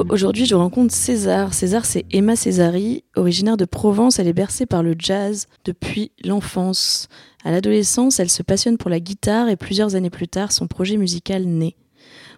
Hello, 0.00 0.14
aujourd'hui 0.14 0.46
je 0.46 0.54
rencontre 0.54 0.94
César. 0.94 1.52
César 1.52 1.84
c'est 1.84 2.06
Emma 2.10 2.34
Césari, 2.34 3.04
originaire 3.16 3.58
de 3.58 3.66
Provence, 3.66 4.18
elle 4.18 4.28
est 4.28 4.32
bercée 4.32 4.64
par 4.64 4.82
le 4.82 4.94
jazz 4.98 5.46
depuis 5.66 6.10
l'enfance. 6.24 7.08
À 7.44 7.50
l'adolescence, 7.50 8.18
elle 8.18 8.30
se 8.30 8.42
passionne 8.42 8.78
pour 8.78 8.88
la 8.88 9.00
guitare 9.00 9.48
et 9.50 9.56
plusieurs 9.56 9.96
années 9.96 10.10
plus 10.10 10.28
tard, 10.28 10.52
son 10.52 10.68
projet 10.68 10.96
musical 10.96 11.44
naît. 11.44 11.76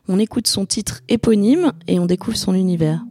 On 0.08 0.18
écoute 0.18 0.48
son 0.48 0.66
titre 0.66 1.02
éponyme 1.08 1.72
et 1.86 2.00
on 2.00 2.06
découvre 2.06 2.36
son 2.36 2.54
univers. 2.54 3.04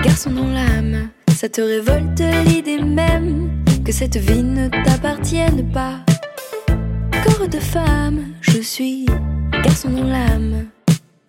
Tes 0.00 0.08
garçons 0.08 0.30
dans 0.30 0.46
l'âme, 0.46 1.10
ça 1.34 1.48
te 1.48 1.60
révolte 1.60 2.22
l'idée 2.46 2.82
même 2.82 3.50
que 3.84 3.92
cette 3.92 4.16
vie 4.16 4.42
ne 4.42 4.68
t'appartienne 4.68 5.70
pas. 5.72 5.96
Corps 7.24 7.48
de 7.48 7.58
femme, 7.58 8.26
je 8.40 8.60
suis 8.60 9.06
garçon 9.64 9.90
dans 9.90 10.04
l'âme, 10.04 10.66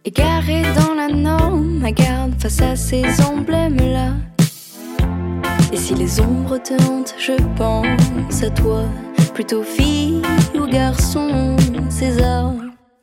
égaré 0.05 0.63
dans 0.75 0.93
la 0.93 1.07
norme, 1.07 1.79
ma 1.79 1.91
garde 1.91 2.33
face 2.39 2.61
à 2.61 2.75
ces 2.75 3.03
emblèmes-là. 3.21 4.13
Et 5.73 5.77
si 5.77 5.95
les 5.95 6.19
ombres 6.19 6.57
te 6.57 6.73
hantent, 6.73 7.15
je 7.17 7.33
pense 7.57 8.43
à 8.43 8.49
toi, 8.49 8.83
plutôt 9.33 9.63
fille 9.63 10.21
ou 10.55 10.65
garçon, 10.65 11.55
César. 11.89 12.53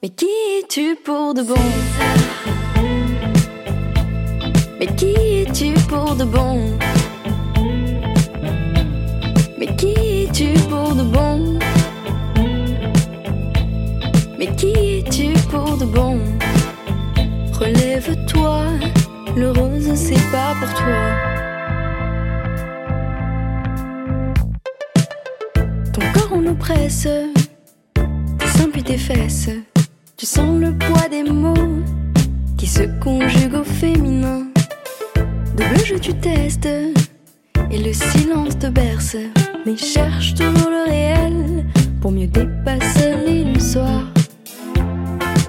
Mais 0.02 0.10
qui 0.10 0.26
es-tu 0.60 0.96
pour 1.04 1.34
de 1.34 1.42
bon? 1.42 1.54
Mais 4.78 4.86
qui 4.86 5.12
es-tu 5.40 5.72
pour 5.88 6.14
de 6.14 6.24
bon? 6.24 6.78
Mais 9.58 9.74
qui 9.76 9.92
es-tu 10.22 10.52
pour 10.68 10.94
de 10.94 11.02
bon? 11.02 11.58
Mais 14.38 14.54
qui 14.56 14.68
es-tu 14.68 15.32
pour 15.50 15.76
de 15.76 15.84
bon? 15.84 16.20
Relève-toi, 17.58 18.62
le 19.36 19.50
rose 19.50 19.92
c'est 19.94 20.30
pas 20.30 20.54
pour 20.60 20.72
toi. 20.74 21.02
Ton 25.92 26.02
corps 26.12 26.38
en 26.38 26.46
oppresse, 26.46 27.08
tes 27.94 28.46
seins 28.46 28.70
puis 28.72 28.84
tes 28.84 28.98
fesses. 28.98 29.50
Tu 30.16 30.26
sens 30.26 30.60
le 30.60 30.72
poids 30.72 31.08
des 31.08 31.24
mots 31.24 31.82
qui 32.56 32.66
se 32.66 32.82
conjuguent 33.00 33.60
au 33.60 33.64
féminin. 33.64 34.46
Double 35.58 35.84
jeu, 35.84 35.98
tu 35.98 36.14
testes 36.14 36.68
et 37.68 37.78
le 37.78 37.92
silence 37.92 38.56
te 38.60 38.68
berce. 38.68 39.16
Mais 39.66 39.76
cherche 39.76 40.34
toujours 40.34 40.70
le 40.70 40.88
réel 40.88 41.66
pour 42.00 42.12
mieux 42.12 42.28
dépasser 42.28 43.42
le 43.44 43.58
soir. 43.58 44.04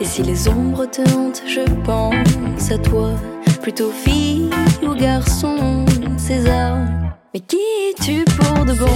Et 0.02 0.06
si 0.06 0.24
les 0.24 0.48
ombres 0.48 0.88
te 0.88 1.02
hantent, 1.14 1.44
je 1.46 1.62
pense 1.84 2.72
à 2.72 2.80
toi. 2.80 3.12
Plutôt 3.62 3.92
fille 3.92 4.50
ou 4.82 4.96
garçon, 4.96 5.86
César. 6.18 6.80
Mais 7.36 7.42
qui 7.42 7.58
es-tu 7.92 8.26
pour 8.26 8.66
de 8.66 8.74
bon? 8.74 8.88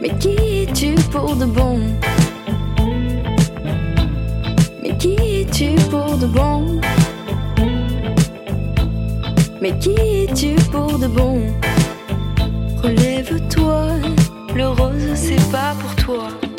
Mais 0.00 0.16
qui 0.18 0.62
es-tu 0.62 0.94
pour 1.10 1.36
de 1.36 1.44
bon? 1.44 1.80
Mais 4.82 4.96
qui 4.96 5.16
es-tu 5.16 5.74
pour 5.90 6.16
de 6.16 6.26
bon? 6.26 6.80
Mais 9.60 9.76
qui 9.78 9.90
es-tu 9.90 10.54
pour 10.70 10.98
de 10.98 11.06
bon? 11.06 11.40
Relève-toi, 12.82 13.86
le 14.54 14.68
rose 14.68 15.14
c'est 15.14 15.50
pas 15.50 15.74
pour 15.80 15.94
toi. 15.96 16.49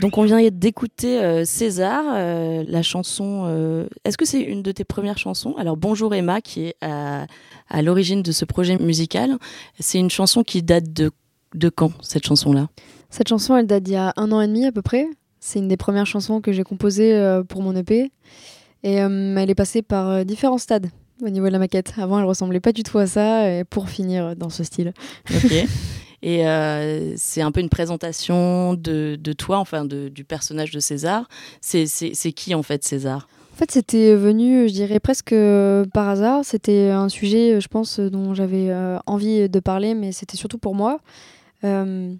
Donc 0.00 0.16
on 0.16 0.22
vient 0.22 0.40
d'écouter 0.50 1.22
euh, 1.22 1.44
César, 1.44 2.02
euh, 2.14 2.64
la 2.66 2.82
chanson. 2.82 3.44
euh, 3.46 3.86
Est-ce 4.04 4.16
que 4.16 4.24
c'est 4.24 4.40
une 4.40 4.62
de 4.62 4.72
tes 4.72 4.84
premières 4.84 5.18
chansons? 5.18 5.54
Alors 5.58 5.76
Bonjour 5.76 6.14
Emma, 6.14 6.40
qui 6.40 6.64
est 6.66 6.76
à, 6.80 7.26
à 7.68 7.82
l'origine 7.82 8.22
de 8.22 8.32
ce 8.32 8.46
projet 8.46 8.78
musical. 8.78 9.36
C'est 9.78 9.98
une 9.98 10.08
chanson 10.08 10.42
qui 10.42 10.62
date 10.62 10.90
de, 10.92 11.10
de 11.54 11.68
quand 11.68 11.92
cette 12.02 12.26
chanson-là? 12.26 12.68
Cette 13.10 13.28
chanson, 13.28 13.56
elle 13.56 13.66
date 13.66 13.82
d'il 13.82 13.94
y 13.94 13.96
a 13.96 14.14
un 14.16 14.32
an 14.32 14.40
et 14.40 14.46
demi 14.46 14.64
à 14.64 14.72
peu 14.72 14.80
près. 14.82 15.06
C'est 15.38 15.58
une 15.58 15.68
des 15.68 15.76
premières 15.76 16.06
chansons 16.06 16.40
que 16.40 16.52
j'ai 16.52 16.62
composées 16.62 17.40
pour 17.48 17.62
mon 17.62 17.74
EP. 17.74 18.10
Et 18.82 18.92
elle 18.94 19.50
est 19.50 19.54
passée 19.54 19.82
par 19.82 20.24
différents 20.24 20.58
stades 20.58 20.90
au 21.22 21.28
niveau 21.28 21.46
de 21.46 21.52
la 21.52 21.58
maquette. 21.58 21.94
Avant, 21.98 22.18
elle 22.18 22.24
ressemblait 22.24 22.60
pas 22.60 22.72
du 22.72 22.82
tout 22.84 22.98
à 22.98 23.06
ça. 23.06 23.50
Et 23.50 23.64
pour 23.64 23.88
finir 23.88 24.36
dans 24.36 24.48
ce 24.50 24.62
style. 24.64 24.92
Ok. 25.34 25.52
Et 26.22 26.46
euh, 26.46 27.14
c'est 27.16 27.40
un 27.40 27.50
peu 27.50 27.60
une 27.60 27.70
présentation 27.70 28.74
de, 28.74 29.16
de 29.18 29.32
toi, 29.32 29.58
enfin 29.58 29.84
de- 29.84 30.08
du 30.08 30.24
personnage 30.24 30.70
de 30.70 30.80
César. 30.80 31.28
C'est 31.60 31.86
qui 32.32 32.54
en 32.54 32.62
fait 32.62 32.84
César? 32.84 33.28
En 33.52 33.56
fait, 33.56 33.70
c'était 33.72 34.14
venu, 34.14 34.68
je 34.68 34.72
dirais 34.72 35.00
presque 35.00 35.32
euh, 35.32 35.84
par 35.92 36.08
hasard. 36.08 36.44
C'était 36.44 36.88
un 36.88 37.08
sujet, 37.10 37.54
euh, 37.54 37.60
je 37.60 37.68
pense, 37.68 37.98
euh, 37.98 38.08
dont 38.08 38.32
j'avais 38.34 38.70
euh, 38.70 38.98
envie 39.06 39.48
de 39.50 39.60
parler, 39.60 39.94
mais 39.94 40.12
c'était 40.12 40.38
surtout 40.38 40.56
pour 40.58 40.74
moi. 40.74 41.00
Euh, 41.64 42.14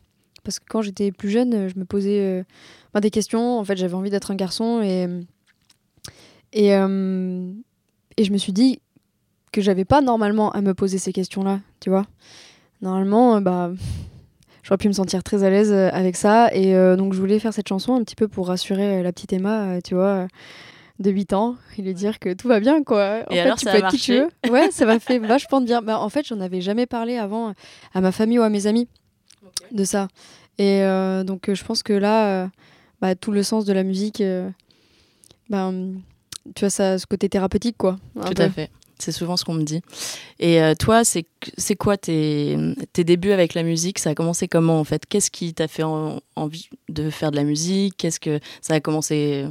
parce 0.44 0.58
que 0.58 0.64
quand 0.68 0.82
j'étais 0.82 1.12
plus 1.12 1.30
jeune, 1.30 1.54
euh, 1.54 1.68
je 1.68 1.78
me 1.78 1.84
posais 1.86 2.20
euh, 2.20 2.42
ben, 2.92 3.00
des 3.00 3.10
questions. 3.10 3.58
En 3.58 3.64
fait, 3.64 3.76
j'avais 3.76 3.94
envie 3.94 4.10
d'être 4.10 4.30
un 4.30 4.34
garçon 4.34 4.82
et, 4.82 5.06
et, 6.52 6.74
euh, 6.74 7.50
et 8.18 8.24
je 8.24 8.32
me 8.32 8.38
suis 8.38 8.52
dit 8.52 8.80
que 9.52 9.60
j'avais 9.62 9.84
pas 9.86 10.00
normalement 10.02 10.50
à 10.52 10.60
me 10.60 10.74
poser 10.74 10.98
ces 10.98 11.12
questions-là, 11.12 11.60
tu 11.80 11.88
vois. 11.90 12.06
Normalement, 12.82 13.36
euh, 13.36 13.40
bah, 13.40 13.70
j'aurais 14.62 14.78
pu 14.78 14.88
me 14.88 14.92
sentir 14.92 15.22
très 15.22 15.44
à 15.44 15.50
l'aise 15.50 15.72
euh, 15.72 15.90
avec 15.92 16.16
ça. 16.16 16.54
Et 16.54 16.74
euh, 16.74 16.96
donc, 16.96 17.12
je 17.14 17.20
voulais 17.20 17.38
faire 17.38 17.52
cette 17.52 17.68
chanson 17.68 17.94
un 17.94 18.02
petit 18.04 18.16
peu 18.16 18.28
pour 18.28 18.48
rassurer 18.48 19.02
la 19.02 19.12
petite 19.12 19.32
Emma, 19.32 19.80
tu 19.82 19.94
vois, 19.94 20.26
de 20.98 21.10
8 21.10 21.32
ans, 21.32 21.56
et 21.78 21.82
lui 21.82 21.94
dire 21.94 22.18
que 22.18 22.32
tout 22.34 22.48
va 22.48 22.60
bien, 22.60 22.82
quoi. 22.82 23.20
En 23.28 23.32
Et 23.32 23.36
fait, 23.36 23.40
alors, 23.40 23.58
tu 23.58 23.64
ça 23.64 23.72
peux 23.72 23.76
a 23.76 23.80
être 23.80 23.90
qui 23.90 23.98
tu 23.98 24.12
marché 24.18 24.28
veux. 24.44 24.52
Ouais, 24.52 24.70
ça 24.70 24.84
m'a 24.86 24.98
fait 24.98 25.18
vachement 25.18 25.60
de 25.60 25.66
bien. 25.66 25.82
Bah, 25.82 25.98
en 25.98 26.08
fait, 26.08 26.26
j'en 26.26 26.40
avais 26.40 26.60
jamais 26.60 26.86
parlé 26.86 27.16
avant 27.16 27.54
à 27.94 28.00
ma 28.00 28.12
famille 28.12 28.38
ou 28.38 28.42
à 28.42 28.48
mes 28.50 28.66
amis 28.66 28.88
de 29.72 29.84
ça. 29.84 30.08
Et 30.58 30.82
euh, 30.82 31.24
donc, 31.24 31.52
je 31.52 31.64
pense 31.64 31.82
que 31.82 31.94
là, 31.94 32.44
euh, 32.44 32.46
bah, 33.00 33.14
tout 33.14 33.32
le 33.32 33.42
sens 33.42 33.64
de 33.64 33.72
la 33.72 33.82
musique, 33.82 34.20
euh, 34.20 34.50
ben, 35.48 35.94
tu 36.54 36.60
vois, 36.60 36.70
ça 36.70 36.98
ce 36.98 37.06
côté 37.06 37.30
thérapeutique, 37.30 37.76
quoi. 37.78 37.96
Tout 38.26 38.34
peu. 38.34 38.42
à 38.42 38.50
fait. 38.50 38.70
C'est 39.00 39.12
souvent 39.12 39.36
ce 39.36 39.44
qu'on 39.44 39.54
me 39.54 39.62
dit. 39.62 39.82
Et 40.38 40.60
euh, 40.62 40.74
toi, 40.74 41.02
c'est 41.04 41.24
quoi 41.76 41.96
tes, 41.96 42.56
tes 42.92 43.04
débuts 43.04 43.32
avec 43.32 43.54
la 43.54 43.62
musique? 43.62 43.98
Ça 43.98 44.10
a 44.10 44.14
commencé 44.14 44.48
comment 44.48 44.78
en 44.80 44.84
fait? 44.84 45.06
Qu'est-ce 45.06 45.30
qui 45.30 45.54
t'a 45.54 45.68
fait 45.68 45.82
en- 45.82 46.20
envie 46.36 46.68
de 46.88 47.10
faire 47.10 47.30
de 47.30 47.36
la 47.36 47.44
musique? 47.44 47.94
Qu'est-ce 47.96 48.20
que 48.20 48.40
ça 48.60 48.74
a 48.74 48.80
commencé 48.80 49.44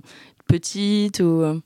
petite 0.50 1.20
ou 1.20 1.42
euh, 1.42 1.60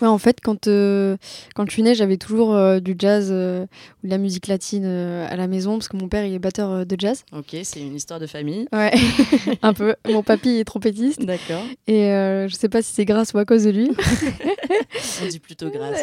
Ouais, 0.00 0.06
en 0.06 0.18
fait, 0.18 0.40
quand, 0.40 0.68
euh, 0.68 1.16
quand 1.56 1.66
je 1.66 1.72
suis 1.72 1.82
née, 1.82 1.94
j'avais 1.94 2.18
toujours 2.18 2.54
euh, 2.54 2.78
du 2.78 2.94
jazz 2.96 3.28
euh, 3.32 3.66
ou 4.02 4.06
de 4.06 4.10
la 4.10 4.18
musique 4.18 4.46
latine 4.46 4.84
à 4.84 5.34
la 5.34 5.46
maison, 5.48 5.72
parce 5.72 5.88
que 5.88 5.96
mon 5.96 6.08
père, 6.08 6.24
il 6.24 6.32
est 6.34 6.38
batteur 6.38 6.86
de 6.86 6.96
jazz. 6.98 7.24
Ok, 7.36 7.56
c'est 7.64 7.80
une 7.80 7.96
histoire 7.96 8.20
de 8.20 8.26
famille. 8.26 8.68
Ouais, 8.72 8.92
un 9.62 9.72
peu. 9.72 9.96
Mon 10.08 10.22
papy 10.22 10.50
est 10.50 10.64
trompettiste. 10.64 11.24
D'accord. 11.24 11.64
Et 11.86 12.10
je 12.48 12.54
sais 12.56 12.68
pas 12.68 12.82
si 12.82 12.92
c'est 12.92 13.04
grâce 13.04 13.32
ou 13.32 13.38
à 13.38 13.44
cause 13.44 13.64
de 13.64 13.70
lui. 13.70 13.90
On 15.22 15.26
dit 15.26 15.40
plutôt 15.40 15.70
grâce. 15.70 16.00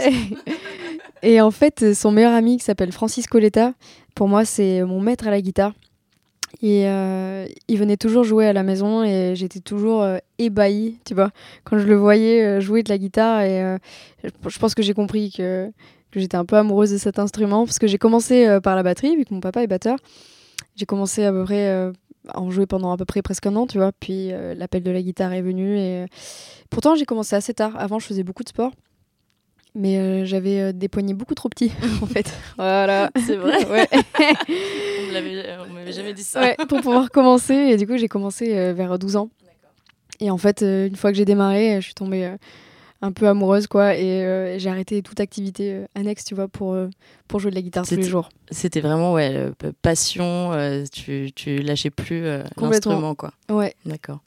Et 1.24 1.40
en 1.40 1.52
fait, 1.52 1.94
son 1.94 2.12
meilleur 2.12 2.34
ami 2.34 2.58
qui 2.58 2.64
s'appelle 2.64 2.92
Francis 2.92 3.28
Coletta, 3.28 3.74
pour 4.14 4.28
moi, 4.28 4.46
c'est 4.46 4.84
mon 4.84 5.00
maître 5.00 5.28
à 5.28 5.32
la 5.32 5.42
guitare. 5.42 5.74
Et 6.62 6.88
euh, 6.88 7.48
il 7.68 7.78
venait 7.78 7.98
toujours 7.98 8.24
jouer 8.24 8.48
à 8.48 8.54
la 8.54 8.64
maison 8.64 9.04
et 9.04 9.34
j'étais 9.36 9.60
toujours 9.60 10.02
euh, 10.02 10.18
ébahie, 10.38 10.98
tu 11.06 11.14
vois, 11.14 11.32
quand 11.64 11.78
je 11.78 11.86
le 11.86 11.96
voyais 11.96 12.44
euh, 12.44 12.60
jouer 12.60 12.84
de 12.84 12.90
la 12.90 12.98
guitare. 12.98 13.42
Et 13.42 13.78
je 14.24 14.60
pense 14.60 14.76
que 14.76 14.82
j'ai 14.82 14.94
compris 14.94 15.32
que, 15.32 15.72
j'étais 16.14 16.38
un 16.38 16.46
peu 16.46 16.56
amoureuse 16.56 16.92
de 16.92 16.98
cet 16.98 17.20
instrument 17.20 17.66
parce 17.66 17.78
que 17.78 17.88
j'ai 17.88 17.98
commencé 17.98 18.60
par 18.64 18.76
la 18.78 18.84
batterie, 18.84 19.18
vu 19.18 19.26
que 19.26 19.34
mon 19.34 19.42
papa 19.42 19.64
est 19.64 19.68
batteur. 19.68 19.98
J'ai 20.78 20.86
commencé 20.86 21.26
à 21.26 21.32
peu 21.32 21.44
près 21.44 21.70
à 21.70 22.40
en 22.40 22.50
jouer 22.50 22.66
pendant 22.66 22.92
à 22.92 22.98
peu 22.98 23.06
près 23.06 23.22
presque 23.22 23.46
un 23.46 23.56
an, 23.58 23.68
tu 23.68 23.78
vois. 23.78 23.92
Puis 23.92 24.32
l'appel 24.56 24.82
de 24.82 24.92
la 24.92 25.02
guitare 25.02 25.34
est 25.34 25.42
venu. 25.42 25.78
Et 25.78 26.06
pourtant, 26.70 26.96
j'ai 26.96 27.06
commencé 27.06 27.36
assez 27.36 27.54
tard. 27.54 27.74
Avant, 27.78 28.00
je 28.00 28.08
faisais 28.08 28.24
beaucoup 28.24 28.44
de 28.44 28.50
sport. 28.50 28.72
Mais 29.78 29.98
euh, 29.98 30.24
j'avais 30.26 30.60
euh, 30.62 30.72
des 30.72 30.88
poignets 30.88 31.14
beaucoup 31.14 31.36
trop 31.36 31.50
petits, 31.50 31.72
en 32.02 32.06
fait. 32.06 32.32
Voilà. 32.58 33.12
C'est 33.26 33.36
vrai 33.36 33.66
Ouais. 33.70 33.88
On 33.92 35.14
l'avait- 35.14 35.44
on 35.70 35.74
m'avait 35.74 35.92
jamais 35.92 36.14
dit 36.14 36.24
ça. 36.24 36.42
Ouais, 36.42 36.56
pour 36.70 36.80
pouvoir 36.82 37.10
commencer. 37.12 37.54
Et 37.54 37.78
du 37.78 37.86
coup, 37.86 37.98
j'ai 37.98 38.08
commencé 38.08 38.58
euh, 38.58 38.74
vers 38.74 38.98
12 38.98 39.16
ans. 39.18 39.30
Et 40.22 40.32
en 40.32 40.38
fait, 40.38 40.62
euh, 40.62 40.88
une 40.88 40.96
fois 40.96 41.12
que 41.12 41.18
j'ai 41.18 41.26
démarré, 41.26 41.74
euh, 41.76 41.82
je 41.82 41.86
suis 41.86 41.94
tombée 41.94 42.24
euh, 42.26 42.38
un 43.02 43.12
peu 43.12 43.28
amoureuse, 43.28 43.68
quoi. 43.68 43.96
Et 43.96 44.24
euh, 44.24 44.58
j'ai 44.58 44.70
arrêté 44.70 45.02
toute 45.02 45.20
activité 45.20 45.74
euh, 45.74 45.86
annexe, 45.96 46.24
tu 46.24 46.34
vois, 46.34 46.48
pour, 46.48 46.74
euh, 46.74 46.90
pour 47.28 47.40
jouer 47.40 47.52
de 47.52 47.56
la 47.56 47.62
guitare 47.62 47.86
tous 47.86 47.96
les 47.96 48.04
jours. 48.04 48.30
C'était 48.52 48.80
vraiment 48.82 49.14
ouais, 49.14 49.52
passion, 49.82 50.52
tu, 50.92 51.32
tu 51.36 51.58
lâchais 51.58 51.90
plus 51.90 52.24
l'instrument. 52.58 53.16
quoi. 53.16 53.32
Ouais. 53.50 53.74
D'accord. 53.86 54.20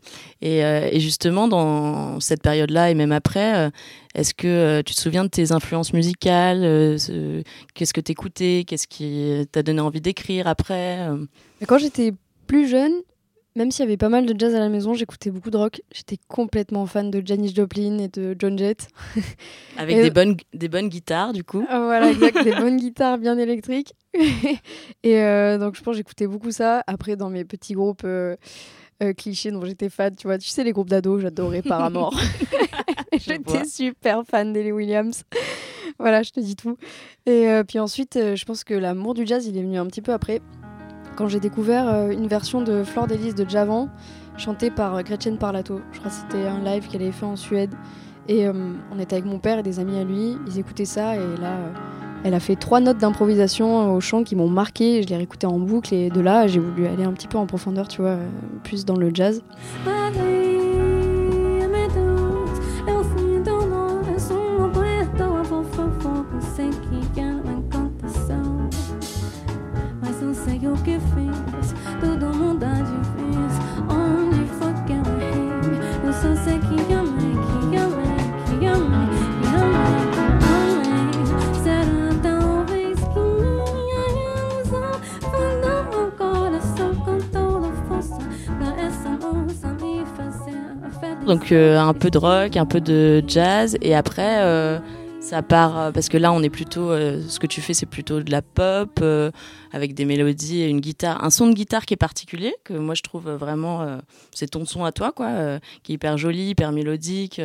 Et, 0.42 0.58
et 0.58 1.00
justement, 1.00 1.48
dans 1.48 2.20
cette 2.20 2.42
période-là 2.42 2.90
et 2.90 2.94
même 2.94 3.12
après, 3.12 3.70
est-ce 4.14 4.34
que 4.34 4.82
tu 4.82 4.94
te 4.94 5.00
souviens 5.00 5.24
de 5.24 5.28
tes 5.30 5.52
influences 5.52 5.92
musicales 5.92 6.62
ce- 6.98 7.42
Qu'est-ce 7.74 7.94
que 7.94 8.00
t'écoutais 8.00 8.64
Qu'est-ce 8.66 8.86
qui 8.88 9.46
t'a 9.52 9.62
donné 9.62 9.80
envie 9.80 10.00
d'écrire 10.00 10.46
après 10.46 11.06
quand 11.66 11.78
j'étais 11.78 12.12
plus 12.46 12.68
jeune, 12.68 12.92
même 13.58 13.70
s'il 13.72 13.84
y 13.84 13.88
avait 13.88 13.96
pas 13.96 14.08
mal 14.08 14.24
de 14.24 14.38
jazz 14.38 14.54
à 14.54 14.60
la 14.60 14.68
maison, 14.68 14.94
j'écoutais 14.94 15.30
beaucoup 15.30 15.50
de 15.50 15.56
rock. 15.56 15.82
J'étais 15.92 16.16
complètement 16.28 16.86
fan 16.86 17.10
de 17.10 17.20
Janis 17.24 17.52
Joplin 17.54 17.98
et 17.98 18.08
de 18.08 18.34
John 18.38 18.56
Jett. 18.56 18.88
Avec 19.76 19.96
Et- 19.96 20.02
des, 20.02 20.10
bonnes, 20.10 20.36
des 20.54 20.68
bonnes 20.68 20.88
guitares, 20.88 21.32
du 21.32 21.42
coup 21.44 21.66
Ah, 21.68 21.80
voilà, 21.80 22.10
exact, 22.10 22.42
des 22.44 22.52
bonnes 22.60 22.76
guitares 22.78 23.18
bien 23.18 23.36
électriques. 23.36 23.94
et 25.02 25.20
euh, 25.20 25.58
donc, 25.58 25.76
je 25.76 25.82
pense 25.82 25.92
que 25.92 25.96
j'écoutais 25.98 26.26
beaucoup 26.26 26.52
ça. 26.52 26.82
Après, 26.86 27.16
dans 27.16 27.30
mes 27.30 27.44
petits 27.44 27.74
groupes 27.74 28.02
euh, 28.04 28.36
euh, 29.02 29.12
clichés 29.12 29.50
dont 29.50 29.64
j'étais 29.64 29.90
fan, 29.90 30.14
tu 30.16 30.26
vois, 30.28 30.38
tu 30.38 30.48
sais, 30.48 30.62
les 30.64 30.72
groupes 30.72 30.88
d'ados, 30.90 31.20
j'adorais 31.20 31.62
Paramore. 31.62 32.18
j'étais 33.12 33.64
super 33.64 34.22
fan 34.24 34.52
d'Ellie 34.52 34.72
Williams. 34.72 35.24
voilà, 35.98 36.22
je 36.22 36.30
te 36.30 36.40
dis 36.40 36.56
tout. 36.56 36.76
Et 37.26 37.48
euh, 37.48 37.64
puis 37.64 37.78
ensuite, 37.78 38.16
euh, 38.16 38.36
je 38.36 38.44
pense 38.44 38.64
que 38.64 38.74
l'amour 38.74 39.14
du 39.14 39.26
jazz, 39.26 39.46
il 39.46 39.56
est 39.58 39.62
venu 39.62 39.78
un 39.78 39.86
petit 39.86 40.02
peu 40.02 40.12
après. 40.12 40.40
Quand 41.18 41.26
j'ai 41.26 41.40
découvert 41.40 41.88
euh, 41.88 42.10
une 42.10 42.28
version 42.28 42.62
de 42.62 42.84
Fleur 42.84 43.08
d'Élise 43.08 43.34
de 43.34 43.44
Javan, 43.48 43.88
chantée 44.36 44.70
par 44.70 44.94
euh, 44.94 45.02
Gretchen 45.02 45.36
Parlato. 45.36 45.80
Je 45.90 45.98
crois 45.98 46.12
que 46.12 46.16
c'était 46.16 46.46
un 46.46 46.60
live 46.60 46.86
qu'elle 46.86 47.02
avait 47.02 47.10
fait 47.10 47.26
en 47.26 47.34
Suède. 47.34 47.74
Et 48.28 48.46
euh, 48.46 48.52
on 48.92 49.00
était 49.00 49.16
avec 49.16 49.24
mon 49.24 49.40
père 49.40 49.58
et 49.58 49.64
des 49.64 49.80
amis 49.80 49.98
à 49.98 50.04
lui, 50.04 50.36
ils 50.46 50.60
écoutaient 50.60 50.84
ça 50.84 51.16
et 51.16 51.36
là, 51.40 51.56
elle 52.22 52.34
a 52.34 52.40
fait 52.40 52.54
trois 52.54 52.78
notes 52.78 52.98
d'improvisation 52.98 53.96
au 53.96 54.00
chant 54.00 54.22
qui 54.22 54.36
m'ont 54.36 54.48
marqué. 54.48 55.02
Je 55.02 55.08
l'ai 55.08 55.16
réécouté 55.16 55.48
en 55.48 55.58
boucle 55.58 55.92
et 55.92 56.08
de 56.08 56.20
là, 56.20 56.46
j'ai 56.46 56.60
voulu 56.60 56.86
aller 56.86 57.02
un 57.02 57.12
petit 57.12 57.26
peu 57.26 57.36
en 57.36 57.46
profondeur, 57.46 57.88
tu 57.88 58.00
vois, 58.00 58.18
plus 58.62 58.84
dans 58.84 58.96
le 58.96 59.10
jazz. 59.12 59.42
Donc 91.28 91.52
euh, 91.52 91.78
un 91.78 91.92
peu 91.92 92.08
de 92.08 92.16
rock, 92.16 92.56
un 92.56 92.64
peu 92.64 92.80
de 92.80 93.22
jazz, 93.26 93.76
et 93.82 93.94
après 93.94 94.38
euh, 94.38 94.78
ça 95.20 95.42
part 95.42 95.78
euh, 95.78 95.90
parce 95.92 96.08
que 96.08 96.16
là 96.16 96.32
on 96.32 96.42
est 96.42 96.48
plutôt, 96.48 96.88
ce 96.96 97.38
que 97.38 97.46
tu 97.46 97.60
fais 97.60 97.74
c'est 97.74 97.84
plutôt 97.84 98.22
de 98.22 98.30
la 98.30 98.40
pop 98.40 99.04
avec 99.72 99.92
des 99.92 100.06
mélodies 100.06 100.62
et 100.62 100.68
une 100.68 100.80
guitare, 100.80 101.22
un 101.22 101.28
son 101.28 101.48
de 101.48 101.52
guitare 101.52 101.84
qui 101.84 101.92
est 101.92 101.98
particulier 101.98 102.54
que 102.64 102.72
moi 102.72 102.94
je 102.94 103.02
trouve 103.02 103.30
vraiment 103.30 104.00
c'est 104.34 104.52
ton 104.52 104.64
son 104.64 104.84
à 104.84 104.92
toi 104.92 105.12
quoi, 105.12 105.58
qui 105.82 105.92
est 105.92 105.96
hyper 105.96 106.16
joli, 106.16 106.48
hyper 106.48 106.72
mélodique. 106.72 107.42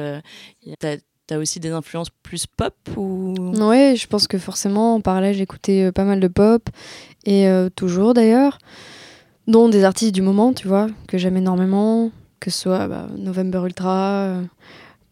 T'as 0.80 0.96
as 1.30 1.38
aussi 1.38 1.60
des 1.60 1.72
influences 1.72 2.10
plus 2.22 2.48
pop 2.48 2.74
ou? 2.96 3.34
Ouais, 3.68 3.96
je 3.98 4.08
pense 4.08 4.28
que 4.28 4.38
forcément, 4.38 4.96
en 4.96 5.02
parallèle, 5.02 5.36
j'écoutais 5.36 5.92
pas 5.92 6.06
mal 6.06 6.22
de 6.22 6.28
pop, 6.30 6.70
et 7.26 7.48
toujours 7.76 8.14
d'ailleurs, 8.14 8.60
dont 9.48 9.68
des 9.68 9.84
artistes 9.84 10.16
du 10.16 10.22
moment, 10.22 10.54
tu 10.54 10.70
vois, 10.70 10.88
que 11.08 11.18
j'aime 11.18 11.36
énormément, 11.36 12.12
que 12.44 12.52
ce 12.52 12.60
soit 12.60 12.90
bah, 12.90 13.08
November 13.18 13.62
Ultra, 13.64 14.26
euh, 14.26 14.42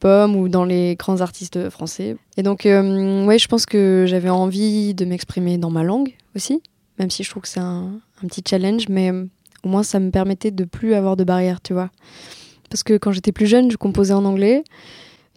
Pomme, 0.01 0.35
ou 0.35 0.49
dans 0.49 0.65
les 0.65 0.97
grands 0.97 1.21
artistes 1.21 1.69
français. 1.69 2.17
Et 2.35 2.43
donc, 2.43 2.65
euh, 2.65 3.25
ouais, 3.25 3.39
je 3.39 3.47
pense 3.47 3.65
que 3.65 4.03
j'avais 4.05 4.29
envie 4.29 4.93
de 4.93 5.05
m'exprimer 5.05 5.57
dans 5.57 5.69
ma 5.69 5.83
langue 5.83 6.13
aussi, 6.35 6.61
même 6.99 7.09
si 7.09 7.23
je 7.23 7.29
trouve 7.29 7.43
que 7.43 7.47
c'est 7.47 7.61
un, 7.61 8.01
petit 8.27 8.43
challenge, 8.47 8.89
mais 8.89 9.11
euh, 9.11 9.23
au 9.63 9.69
moins 9.69 9.81
ça 9.81 9.99
me 9.99 10.11
permettait 10.11 10.51
de 10.51 10.65
plus 10.65 10.93
avoir 10.93 11.15
de 11.15 11.23
barrières, 11.23 11.61
tu 11.61 11.71
vois. 11.71 11.89
Parce 12.69 12.83
que 12.83 12.97
quand 12.97 13.13
j'étais 13.13 13.31
plus 13.31 13.47
jeune, 13.47 13.71
je 13.71 13.77
composais 13.77 14.13
en 14.13 14.25
anglais. 14.25 14.63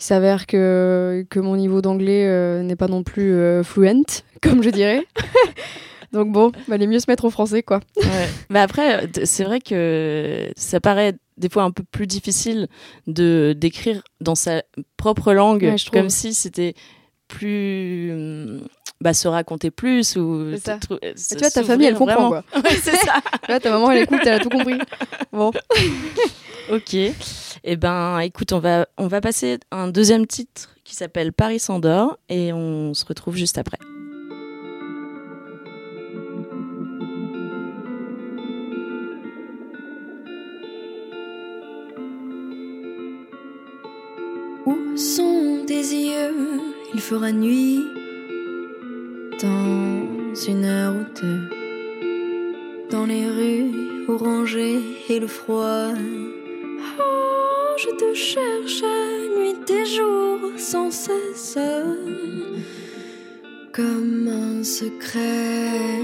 Il 0.01 0.03
s'avère 0.03 0.47
que, 0.47 1.25
que 1.31 1.39
mon 1.39 1.57
niveau 1.57 1.81
d'anglais 1.81 2.63
n'est 2.65 2.77
pas 2.77 2.89
non 2.89 3.05
plus 3.05 3.35
euh, 3.35 3.63
fluent, 3.63 4.03
comme 4.43 4.65
je 4.65 4.71
dirais. 4.71 5.07
Donc 6.13 6.33
bon, 6.33 6.51
valait 6.69 6.87
mieux 6.89 6.99
se 6.99 7.07
mettre 7.09 7.25
au 7.25 7.31
français, 7.31 7.63
quoi. 7.63 7.81
Mais 8.51 8.61
après, 8.61 9.09
c'est 9.25 9.45
vrai 9.45 9.61
que 9.61 10.49
ça 10.57 10.81
paraît 10.81 11.15
des 11.37 11.49
fois 11.49 11.63
un 11.65 11.71
peu 11.71 11.83
plus 11.83 12.07
difficile 12.07 12.69
de 13.07 13.55
d'écrire 13.57 14.03
dans 14.21 14.35
sa 14.35 14.63
propre 14.97 15.33
langue, 15.33 15.63
Ouais, 15.63 15.79
je 15.79 15.87
trouve. 15.87 16.01
comme 16.01 16.11
si 16.11 16.35
c'était 16.35 16.75
plus 17.29 18.13
bah, 19.01 19.13
se 19.13 19.29
raconter 19.29 19.71
plus 19.71 20.17
ou 20.17 20.57
ça. 20.57 20.79
trou- 20.79 20.99
Et 21.03 21.15
tu 21.15 21.37
vois, 21.37 21.51
ta 21.51 21.63
famille, 21.65 21.87
elle 21.89 21.95
comprend, 21.95 22.31
vraiment. 22.31 22.43
quoi. 22.53 22.63
Ouais, 22.63 22.77
c'est 22.81 22.97
ça. 22.97 23.15
Là, 23.49 23.61
ta 23.61 23.71
maman, 23.71 23.91
elle 23.91 24.03
écoute, 24.05 24.21
elle 24.25 24.35
a 24.35 24.39
tout 24.41 24.49
compris. 24.49 24.79
Bon. 25.33 25.51
Ok. 26.73 26.95
Eh 27.65 27.77
ben, 27.77 28.21
écoute, 28.21 28.53
on 28.53 28.59
va 28.59 28.87
on 28.97 29.07
va 29.07 29.21
passer 29.21 29.59
à 29.71 29.83
un 29.83 29.89
deuxième 29.89 30.27
titre 30.27 30.71
qui 30.83 30.95
s'appelle 30.95 31.35
Paris 31.35 31.59
s'endort 31.59 32.19
et 32.31 32.55
on 32.55 32.95
se 32.95 33.05
retrouve 33.05 33.37
juste 33.37 33.59
après. 33.59 33.77
Il 45.77 47.01
fera 47.01 47.33
nuit 47.33 47.85
dans 49.43 50.35
une 50.47 50.65
heure 50.65 50.95
ou 50.95 51.21
deux. 51.21 51.49
Dans 52.91 53.07
les 53.07 53.27
rues 53.29 53.73
orangées 54.07 54.81
et 55.09 55.19
le 55.19 55.27
froid. 55.27 55.89
Oh, 57.01 57.77
je 57.77 57.91
te 57.97 58.15
cherche 58.15 58.85
nuit 59.37 59.69
et 59.69 59.85
jour 59.85 60.39
sans 60.59 60.93
cesse. 60.93 61.59
Comme 63.73 64.29
un 64.29 64.63
secret. 64.63 65.99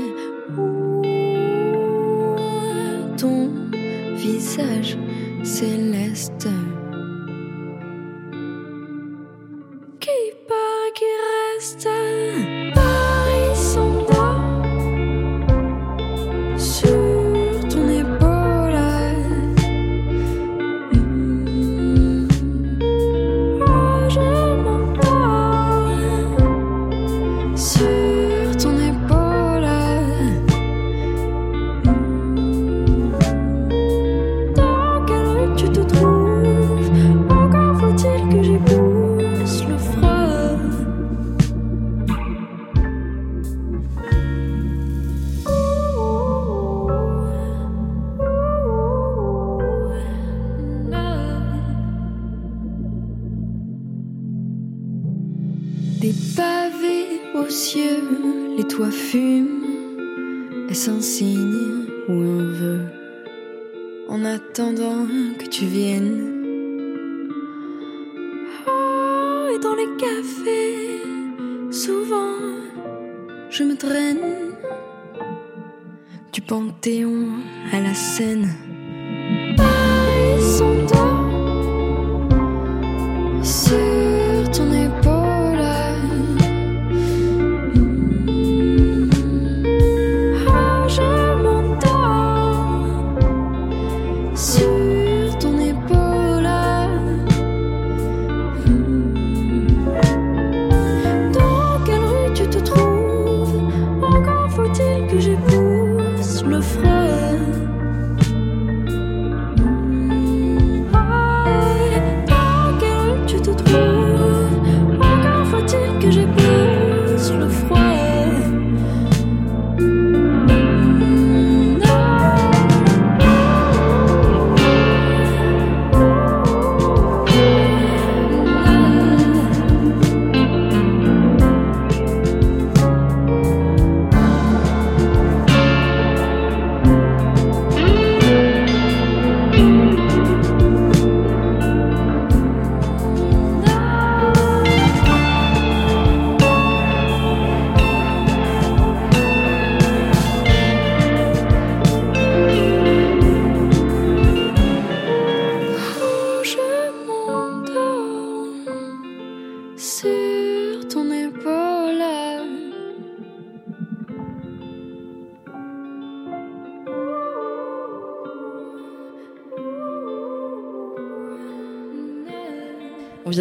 Panthéon 76.50 77.28
à 77.72 77.78
la 77.78 77.94
Seine. 77.94 78.69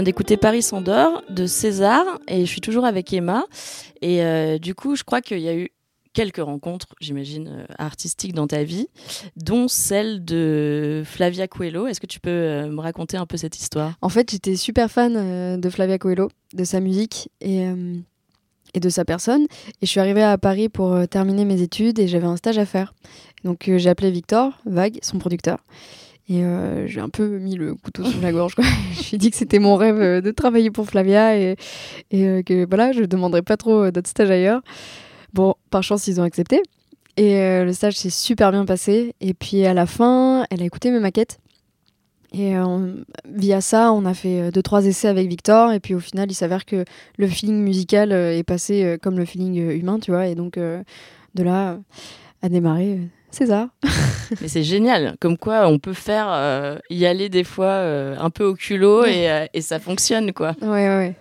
D'écouter 0.04 0.38
Paris 0.38 0.62
s'endort 0.62 1.24
de 1.30 1.46
César 1.46 2.04
et 2.28 2.42
je 2.42 2.50
suis 2.50 2.62
toujours 2.62 2.86
avec 2.86 3.12
Emma. 3.14 3.46
Et 4.02 4.24
euh, 4.24 4.58
du 4.58 4.76
coup, 4.76 4.96
je 4.96 5.04
crois 5.04 5.22
qu'il 5.22 5.40
y 5.40 5.50
a 5.50 5.56
eu 5.56 5.70
quelques 6.14 6.38
rencontres, 6.38 6.88
j'imagine, 7.00 7.48
euh, 7.48 7.66
artistiques 7.78 8.34
dans 8.34 8.48
ta 8.48 8.64
vie, 8.64 8.88
dont 9.36 9.68
celle 9.68 10.24
de 10.24 11.04
Flavia 11.06 11.48
Coelho. 11.48 11.88
Est-ce 11.88 12.00
que 12.00 12.08
tu 12.08 12.20
peux 12.20 12.30
euh, 12.30 12.68
me 12.68 12.82
raconter 12.82 13.18
un 13.18 13.26
peu 13.26 13.38
cette 13.38 13.58
histoire? 13.60 13.94
En 14.02 14.10
fait, 14.10 14.32
j'étais 14.32 14.56
super 14.56 14.90
fan 14.90 15.60
de 15.60 15.70
Flavia 15.70 15.98
Coelho, 15.98 16.30
de 16.54 16.64
sa 16.64 16.80
musique 16.80 17.30
et, 17.42 17.66
et 18.74 18.80
de 18.80 18.90
sa 18.90 19.06
personne. 19.06 19.44
Et 19.82 19.86
je 19.86 19.88
suis 19.88 20.00
arrivée 20.00 20.24
à 20.24 20.38
Paris 20.38 20.70
pour 20.70 21.08
terminer 21.08 21.46
mes 21.46 21.62
études 21.62 22.00
et 22.00 22.08
j'avais 22.08 22.28
un 22.28 22.38
stage 22.38 22.58
à 22.58 22.66
faire. 22.66 22.94
Donc 23.44 23.70
j'ai 23.76 23.90
appelé 23.90 24.12
Victor, 24.12 24.60
Vague, 24.66 25.00
son 25.02 25.20
producteur. 25.20 25.60
Et 26.30 26.44
euh, 26.44 26.86
j'ai 26.88 27.00
un 27.00 27.10
peu 27.10 27.40
mis 27.40 27.56
le 27.56 27.74
couteau 27.76 28.04
sur 28.06 28.22
la 28.22 28.32
gorge. 28.32 28.54
quoi. 28.56 28.64
je 28.94 29.00
lui 29.10 29.16
ai 29.16 29.18
dit 29.18 29.32
que 29.32 29.38
c'était 29.38 29.58
mon 29.60 29.76
rêve 29.76 30.00
euh, 30.00 30.22
de 30.22 30.30
travailler 30.32 30.70
pour 30.70 30.86
Flavia 30.86 31.36
et, 31.38 31.56
et 32.12 32.26
euh, 32.28 32.44
que 32.44 32.68
voilà, 32.68 32.92
je 32.92 33.02
ne 33.02 33.06
demanderais 33.08 33.42
pas 33.42 33.58
trop 33.58 33.90
d'autres 33.90 34.10
stages 34.10 34.30
ailleurs. 34.30 34.62
Bon, 35.34 35.56
par 35.72 35.82
chance, 35.84 36.08
ils 36.08 36.22
ont 36.22 36.24
accepté. 36.24 36.62
Et 37.18 37.38
euh, 37.40 37.66
le 37.66 37.74
stage 37.74 37.96
s'est 37.96 38.12
super 38.12 38.52
bien 38.52 38.66
passé. 38.66 39.16
Et 39.22 39.34
puis 39.34 39.66
à 39.66 39.74
la 39.74 39.86
fin, 39.88 40.46
elle 40.52 40.62
a 40.62 40.66
écouté 40.66 40.92
mes 40.92 41.00
maquettes. 41.00 41.40
Et 42.32 42.56
on- 42.60 42.98
via 43.28 43.60
ça, 43.60 43.92
on 43.92 44.06
a 44.06 44.14
fait 44.14 44.52
deux, 44.52 44.62
trois 44.62 44.86
essais 44.86 45.08
avec 45.08 45.28
Victor. 45.28 45.72
Et 45.72 45.80
puis 45.80 45.96
au 45.96 46.00
final, 46.00 46.30
il 46.32 46.36
s'avère 46.36 46.66
que 46.66 46.86
le 47.18 47.28
feeling 47.28 47.64
musical 47.64 48.12
est 48.12 48.44
passé 48.44 48.98
comme 49.02 49.18
le 49.18 49.26
feeling 49.26 49.58
humain, 49.72 49.98
tu 50.00 50.12
vois. 50.12 50.28
Et 50.28 50.36
donc, 50.36 50.58
euh, 50.58 50.84
de 51.34 51.42
là, 51.42 51.72
euh, 51.72 51.78
a 52.44 52.50
euh, 53.32 53.32
César. 53.38 53.68
Mais 54.42 54.48
c'est 54.48 54.64
génial, 54.64 55.16
comme 55.20 55.38
quoi 55.38 55.68
on 55.68 55.80
peut 55.80 55.94
faire 55.94 56.28
euh, 56.30 56.78
y 56.90 57.06
aller 57.06 57.30
des 57.30 57.44
fois 57.44 57.66
euh, 57.66 58.16
un 58.20 58.30
peu 58.30 58.44
au 58.46 58.54
culot 58.56 59.06
et, 59.06 59.30
euh, 59.30 59.46
et 59.54 59.62
ça 59.62 59.80
fonctionne 59.80 60.34
quoi. 60.34 60.56
Ouais, 60.62 60.68
ouais. 60.88 61.16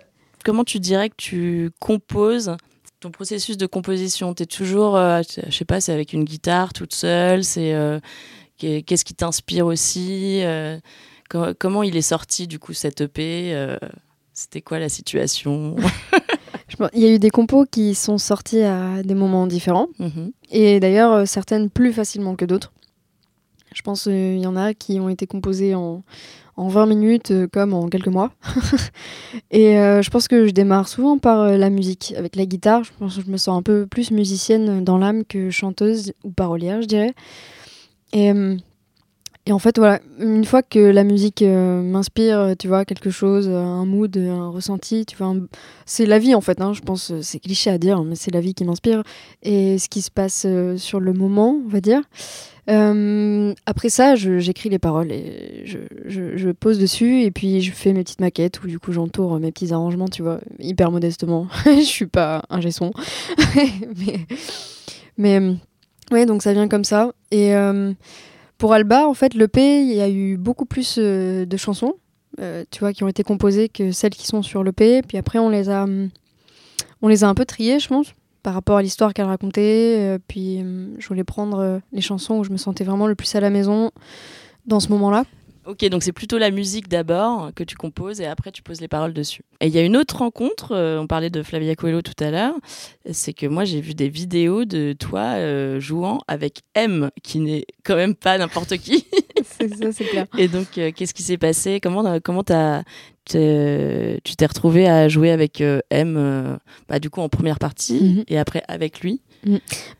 Comment 0.45 0.63
tu 0.63 0.79
dirais 0.79 1.09
que 1.09 1.15
tu 1.17 1.71
composes 1.79 2.55
ton 2.99 3.11
processus 3.11 3.57
de 3.57 3.65
composition? 3.65 4.33
T'es 4.33 4.45
toujours, 4.45 4.95
je 4.97 5.51
sais 5.51 5.65
pas, 5.65 5.81
c'est 5.81 5.91
avec 5.93 6.13
une 6.13 6.23
guitare 6.23 6.71
toute 6.73 6.93
seule, 6.93 7.43
c'est 7.43 7.75
qu'est- 8.57 8.83
qu'est-ce 8.83 9.03
qui 9.05 9.13
t'inspire 9.15 9.65
aussi 9.65 10.41
co- 11.29 11.53
Comment 11.59 11.83
il 11.83 11.97
est 11.97 12.01
sorti 12.01 12.47
du 12.47 12.57
coup 12.59 12.73
cette 12.73 13.01
EP 13.01 13.53
C'était 14.33 14.61
quoi 14.61 14.79
la 14.79 14.87
situation? 14.89 15.75
Il 16.93 17.01
y 17.01 17.05
a 17.05 17.13
eu 17.13 17.19
des 17.19 17.29
compos 17.29 17.65
qui 17.69 17.95
sont 17.95 18.17
sortis 18.17 18.61
à 18.61 19.03
des 19.03 19.15
moments 19.15 19.47
différents. 19.47 19.87
Mhm. 19.99 20.31
Et 20.51 20.79
d'ailleurs, 20.79 21.13
euh, 21.13 21.25
certaines 21.25 21.69
plus 21.69 21.93
facilement 21.93 22.35
que 22.35 22.45
d'autres. 22.45 22.71
Je 23.73 23.81
pense 23.81 24.03
qu'il 24.03 24.39
y 24.39 24.47
en 24.47 24.55
a 24.55 24.73
qui 24.73 24.99
ont 24.99 25.09
été 25.09 25.27
composées 25.27 25.75
en, 25.75 26.03
en 26.59 26.67
20 26.67 26.87
minutes, 26.87 27.31
euh, 27.31 27.47
comme 27.47 27.73
en 27.73 27.87
quelques 27.87 28.07
mois. 28.07 28.33
et 29.51 29.79
euh, 29.79 30.01
je 30.01 30.09
pense 30.09 30.27
que 30.27 30.45
je 30.45 30.51
démarre 30.51 30.89
souvent 30.89 31.17
par 31.17 31.39
euh, 31.39 31.57
la 31.57 31.69
musique. 31.69 32.13
Avec 32.17 32.35
la 32.35 32.45
guitare, 32.45 32.83
je 32.83 32.91
pense 32.99 33.15
que 33.15 33.21
je 33.21 33.31
me 33.31 33.37
sens 33.37 33.57
un 33.57 33.61
peu 33.61 33.87
plus 33.87 34.11
musicienne 34.11 34.83
dans 34.83 34.97
l'âme 34.97 35.23
que 35.23 35.51
chanteuse 35.51 36.11
ou 36.25 36.31
parolière, 36.31 36.81
je 36.81 36.87
dirais. 36.87 37.13
Et, 38.11 38.31
euh, 38.33 38.57
et 39.49 39.51
en 39.51 39.57
fait, 39.57 39.79
voilà, 39.79 39.99
une 40.19 40.45
fois 40.45 40.61
que 40.61 40.77
la 40.77 41.03
musique 41.03 41.41
euh, 41.41 41.81
m'inspire, 41.81 42.53
tu 42.59 42.67
vois, 42.67 42.85
quelque 42.85 43.09
chose, 43.09 43.47
euh, 43.49 43.57
un 43.57 43.83
mood, 43.83 44.15
un 44.15 44.49
ressenti, 44.49 45.07
tu 45.07 45.15
vois, 45.15 45.33
c'est 45.87 46.05
la 46.05 46.19
vie 46.19 46.35
en 46.35 46.41
fait, 46.41 46.61
hein, 46.61 46.71
je 46.73 46.81
pense, 46.81 47.09
euh, 47.09 47.23
c'est 47.23 47.39
cliché 47.39 47.71
à 47.71 47.79
dire, 47.79 48.03
mais 48.03 48.13
c'est 48.13 48.29
la 48.29 48.41
vie 48.41 48.53
qui 48.53 48.63
m'inspire 48.63 49.01
et 49.41 49.79
ce 49.79 49.89
qui 49.89 50.03
se 50.03 50.11
passe 50.11 50.45
sur 50.77 50.99
le 50.99 51.13
moment, 51.13 51.59
on 51.65 51.67
va 51.67 51.81
dire. 51.81 52.01
Après 52.67 53.89
ça, 53.89 54.13
j'écris 54.13 54.69
les 54.69 54.77
paroles 54.77 55.11
et 55.11 55.63
je, 55.65 56.51
pose 56.51 56.77
dessus 56.77 57.23
et 57.23 57.31
puis 57.31 57.61
je 57.61 57.71
fais 57.71 57.91
mes 57.93 58.03
petites 58.03 58.21
maquettes 58.21 58.63
où 58.63 58.67
du 58.67 58.77
coup 58.77 58.91
j'entoure 58.91 59.39
mes 59.39 59.51
petits 59.51 59.73
arrangements, 59.73 60.09
tu 60.09 60.21
vois, 60.21 60.41
hyper 60.59 60.91
modestement. 60.91 61.47
je 61.65 61.81
suis 61.81 62.05
pas 62.05 62.43
un 62.51 62.61
gesson. 62.61 62.91
mais, 63.97 64.19
mais 65.17 65.55
ouais, 66.11 66.27
donc 66.27 66.43
ça 66.43 66.53
vient 66.53 66.67
comme 66.67 66.83
ça. 66.83 67.11
Et 67.31 67.55
pour 68.59 68.73
Alba, 68.73 69.07
en 69.07 69.15
fait, 69.15 69.33
l'EP, 69.33 69.81
il 69.81 69.93
y 69.93 70.01
a 70.01 70.09
eu 70.09 70.37
beaucoup 70.37 70.65
plus 70.65 70.97
euh, 70.99 71.45
de 71.45 71.57
chansons, 71.57 71.95
euh, 72.39 72.65
tu 72.69 72.81
vois, 72.81 72.93
qui 72.93 73.03
ont 73.03 73.07
été 73.07 73.23
composées 73.23 73.69
que 73.69 73.91
celles 73.91 74.13
qui 74.13 74.27
sont 74.27 74.43
sur 74.43 74.63
l'EP. 74.63 75.01
Puis 75.07 75.17
après, 75.17 75.39
on 75.39 75.49
les 75.49 75.69
a, 75.69 75.85
hum, 75.85 76.09
on 77.01 77.07
les 77.07 77.23
a 77.23 77.29
un 77.29 77.33
peu 77.33 77.45
triées, 77.45 77.79
je 77.79 77.87
pense 77.87 78.13
par 78.41 78.53
rapport 78.53 78.77
à 78.77 78.81
l'histoire 78.81 79.13
qu'elle 79.13 79.25
racontait. 79.25 79.97
euh, 79.99 80.17
puis 80.27 80.61
euh, 80.61 80.87
je 80.97 81.07
voulais 81.09 81.25
prendre 81.25 81.81
les 81.91 81.99
chansons 81.99 82.39
où 82.39 82.45
je 82.45 82.51
me 82.51 82.57
sentais 82.57 82.85
vraiment 82.85 83.05
le 83.05 83.15
plus 83.15 83.35
à 83.35 83.41
la 83.41 83.49
maison 83.49 83.91
dans 84.65 84.79
ce 84.79 84.87
moment-là. 84.89 85.25
Ok, 85.69 85.87
donc 85.89 86.01
c'est 86.01 86.11
plutôt 86.13 86.39
la 86.39 86.49
musique 86.49 86.87
d'abord 86.87 87.51
que 87.55 87.63
tu 87.63 87.75
composes 87.75 88.19
et 88.21 88.25
après 88.25 88.51
tu 88.51 88.63
poses 88.63 88.81
les 88.81 88.87
paroles 88.87 89.13
dessus. 89.13 89.43
Et 89.61 89.67
il 89.67 89.73
y 89.75 89.77
a 89.77 89.83
une 89.83 89.95
autre 89.97 90.17
rencontre, 90.17 90.71
euh, 90.71 90.99
on 90.99 91.05
parlait 91.05 91.29
de 91.29 91.43
Flavia 91.43 91.75
Coelho 91.75 92.01
tout 92.01 92.23
à 92.23 92.31
l'heure, 92.31 92.55
c'est 93.11 93.33
que 93.33 93.45
moi 93.45 93.65
j'ai 93.65 93.79
vu 93.79 93.93
des 93.93 94.09
vidéos 94.09 94.65
de 94.65 94.93
toi 94.93 95.35
euh, 95.35 95.79
jouant 95.79 96.21
avec 96.27 96.61
M, 96.73 97.11
qui 97.21 97.39
n'est 97.39 97.65
quand 97.83 97.95
même 97.95 98.15
pas 98.15 98.39
n'importe 98.39 98.77
qui. 98.77 99.05
c'est 99.43 99.67
ça, 99.75 99.91
c'est 99.91 100.05
clair. 100.05 100.25
Et 100.39 100.47
donc 100.47 100.65
euh, 100.79 100.91
qu'est-ce 100.91 101.13
qui 101.13 101.21
s'est 101.21 101.37
passé? 101.37 101.79
Comment 101.83 102.19
comment 102.19 102.43
tu 102.43 102.53
t'es 103.27 104.45
retrouvé 104.47 104.87
à 104.87 105.07
jouer 105.07 105.29
avec 105.29 105.61
euh, 105.61 105.81
M, 105.91 106.57
bah, 106.87 106.97
du 106.97 107.11
coup 107.11 107.21
en 107.21 107.29
première 107.29 107.59
partie 107.59 108.01
Mhm. 108.01 108.23
et 108.27 108.39
après 108.39 108.63
avec 108.67 109.01
lui? 109.01 109.21
Bah 109.45 109.57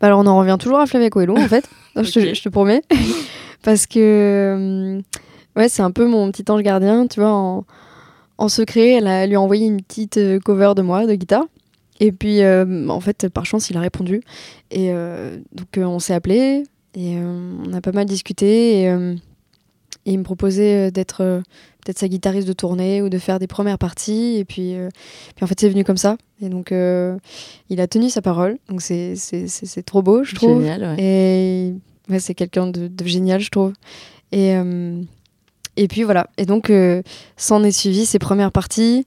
alors 0.08 0.20
on 0.22 0.26
en 0.26 0.40
revient 0.40 0.58
toujours 0.60 0.80
à 0.80 0.88
Flavia 0.88 1.12
Coelho 1.12 1.38
en 1.38 1.48
fait, 1.48 1.70
je, 1.96 2.02
te, 2.12 2.20
Ok. 2.20 2.34
je 2.34 2.42
te 2.42 2.50
promets. 2.50 2.82
Parce 3.62 3.86
que 3.88 5.00
ouais, 5.56 5.70
c'est 5.70 5.82
un 5.82 5.92
peu 5.92 6.06
mon 6.06 6.32
petit 6.32 6.50
ange 6.52 6.62
gardien, 6.62 7.08
tu 7.08 7.20
vois. 7.20 7.32
En, 7.32 7.66
en 8.38 8.50
secret, 8.50 8.90
elle, 8.94 9.08
a, 9.08 9.24
elle 9.24 9.30
lui 9.30 9.36
a 9.36 9.42
envoyé 9.42 9.68
une 9.68 9.82
petite 9.82 10.18
euh, 10.18 10.40
cover 10.40 10.74
de 10.76 10.82
moi, 10.82 11.06
de 11.06 11.16
guitare. 11.16 11.46
Et 12.00 12.12
puis, 12.14 12.40
en 12.46 13.00
fait, 13.02 13.28
par 13.28 13.46
chance, 13.46 13.70
il 13.70 13.76
a 13.76 13.82
répondu. 13.82 14.22
Et 14.72 14.94
donc, 15.52 15.68
on 15.76 16.00
s'est 16.00 16.14
appelé 16.14 16.64
et 16.96 17.18
on 17.18 17.74
a 17.74 17.82
pas 17.82 17.92
mal 17.92 18.06
discuté. 18.06 18.84
Et, 18.84 19.16
il 20.06 20.18
me 20.18 20.24
proposait 20.24 20.92
d'être 20.92 21.44
peut-être 21.84 22.00
sa 22.00 22.08
guitariste 22.08 22.48
de 22.48 22.54
tournée 22.54 23.02
ou 23.02 23.10
de 23.10 23.18
faire 23.18 23.38
des 23.38 23.48
premières 23.48 23.78
parties. 23.78 24.38
Et 24.38 24.46
puis, 24.46 24.76
puis 25.36 25.44
en 25.44 25.48
fait, 25.48 25.60
c'est 25.60 25.68
venu 25.68 25.84
comme 25.84 25.98
ça. 25.98 26.16
Et 26.42 26.48
donc, 26.48 26.72
il 26.72 27.82
a 27.82 27.88
tenu 27.88 28.10
sa 28.10 28.22
parole. 28.22 28.58
Donc, 28.70 28.82
c'est 28.82 29.84
trop 29.86 30.02
beau, 30.02 30.24
je 30.24 30.36
trouve. 30.36 30.62
Génial, 30.62 30.82
ouais. 30.84 31.04
Et 31.04 31.74
ouais, 32.10 32.20
c'est 32.20 32.34
quelqu'un 32.34 32.68
de, 32.68 32.88
de, 32.88 33.06
génial, 33.06 33.42
je 33.42 33.50
trouve. 33.50 33.74
Et, 34.32 34.56
et 35.82 35.88
puis 35.88 36.04
voilà. 36.04 36.28
Et 36.38 36.46
donc, 36.46 36.72
s'en 37.38 37.64
est 37.64 37.72
suivi 37.72 38.06
ses 38.06 38.20
premières 38.20 38.52
parties. 38.52 39.06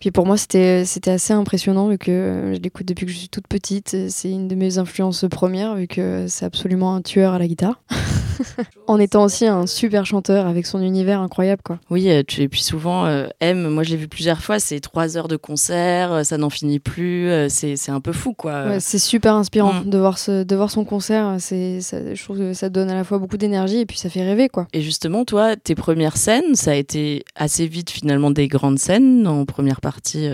Puis 0.00 0.10
pour 0.10 0.24
moi, 0.24 0.38
c'était 0.38 0.86
assez 1.06 1.34
impressionnant 1.34 1.88
vu 1.88 1.98
que 1.98 2.52
je 2.54 2.60
l'écoute 2.60 2.86
depuis 2.86 3.04
que 3.04 3.12
je 3.12 3.18
suis 3.18 3.28
toute 3.28 3.46
petite. 3.46 3.94
C'est 4.08 4.30
une 4.30 4.48
de 4.48 4.54
mes 4.54 4.78
influences 4.78 5.26
premières 5.30 5.74
vu 5.74 5.86
que 5.86 6.24
c'est 6.26 6.46
absolument 6.46 6.94
un 6.94 7.02
tueur 7.02 7.34
à 7.34 7.38
la 7.38 7.46
guitare. 7.46 7.82
en 8.86 8.98
étant 8.98 9.24
aussi 9.24 9.46
un 9.46 9.66
super 9.66 10.06
chanteur 10.06 10.46
avec 10.46 10.66
son 10.66 10.80
univers 10.82 11.20
incroyable. 11.20 11.62
Quoi. 11.64 11.78
Oui, 11.90 12.08
et 12.08 12.48
puis 12.48 12.62
souvent, 12.62 13.06
euh, 13.06 13.26
M, 13.40 13.68
moi 13.68 13.82
je 13.82 13.90
l'ai 13.90 13.96
vu 13.96 14.08
plusieurs 14.08 14.40
fois, 14.40 14.58
c'est 14.58 14.80
trois 14.80 15.16
heures 15.16 15.28
de 15.28 15.36
concert, 15.36 16.12
euh, 16.12 16.22
ça 16.22 16.38
n'en 16.38 16.50
finit 16.50 16.80
plus, 16.80 17.28
euh, 17.28 17.48
c'est 17.48 17.90
un 17.90 18.00
peu 18.00 18.12
fou. 18.12 18.32
quoi. 18.32 18.80
c'est 18.80 18.98
super 18.98 19.34
inspirant 19.34 19.74
mm. 19.84 19.90
de, 19.90 19.98
voir 19.98 20.18
ce, 20.18 20.42
de 20.42 20.56
voir 20.56 20.70
son 20.70 20.84
concert. 20.84 21.36
je 21.38 22.22
trouve 22.22 22.38
que 22.38 22.52
ça 22.52 22.68
donne 22.68 22.90
à 22.90 22.94
la 22.94 23.04
fois 23.04 23.18
beaucoup 23.18 23.36
d'énergie 23.36 23.78
et 23.78 23.86
puis 23.86 23.98
ça 23.98 24.08
fait 24.08 24.22
rêver. 24.22 24.48
quoi. 24.48 24.66
Et 24.72 24.80
justement, 24.80 25.24
toi, 25.24 25.56
tes 25.56 25.74
premières 25.74 26.16
scènes, 26.16 26.54
ça 26.54 26.72
a 26.72 26.74
été 26.74 27.24
assez 27.34 27.66
vite 27.66 27.90
finalement 27.90 28.30
des 28.30 28.48
grandes 28.48 28.78
scènes 28.78 29.26
en 29.26 29.44
première 29.44 29.80
partie 29.80 30.28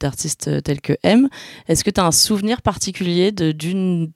d'artistes 0.00 0.48
de, 0.48 0.60
tels 0.60 0.80
que 0.80 0.94
M. 1.02 1.28
Est-ce 1.68 1.84
que 1.84 1.90
tu 1.90 2.00
as 2.00 2.06
un 2.06 2.12
souvenir 2.12 2.62
particulier 2.62 3.32
d'une 3.32 4.10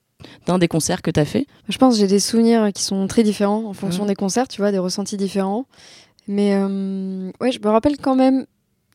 d'un 0.45 0.57
des 0.57 0.67
concerts 0.67 1.01
que 1.01 1.11
tu 1.11 1.19
as 1.19 1.25
fait 1.25 1.47
Je 1.69 1.77
pense 1.77 1.95
que 1.95 1.99
j'ai 1.99 2.07
des 2.07 2.19
souvenirs 2.19 2.71
qui 2.73 2.83
sont 2.83 3.07
très 3.07 3.23
différents 3.23 3.65
en 3.65 3.73
fonction 3.73 4.05
des 4.05 4.15
concerts, 4.15 4.47
tu 4.47 4.61
vois, 4.61 4.71
des 4.71 4.79
ressentis 4.79 5.17
différents. 5.17 5.65
Mais 6.27 6.55
euh, 6.55 7.31
ouais, 7.41 7.51
je 7.51 7.59
me 7.59 7.69
rappelle 7.69 7.97
quand 7.97 8.15
même 8.15 8.45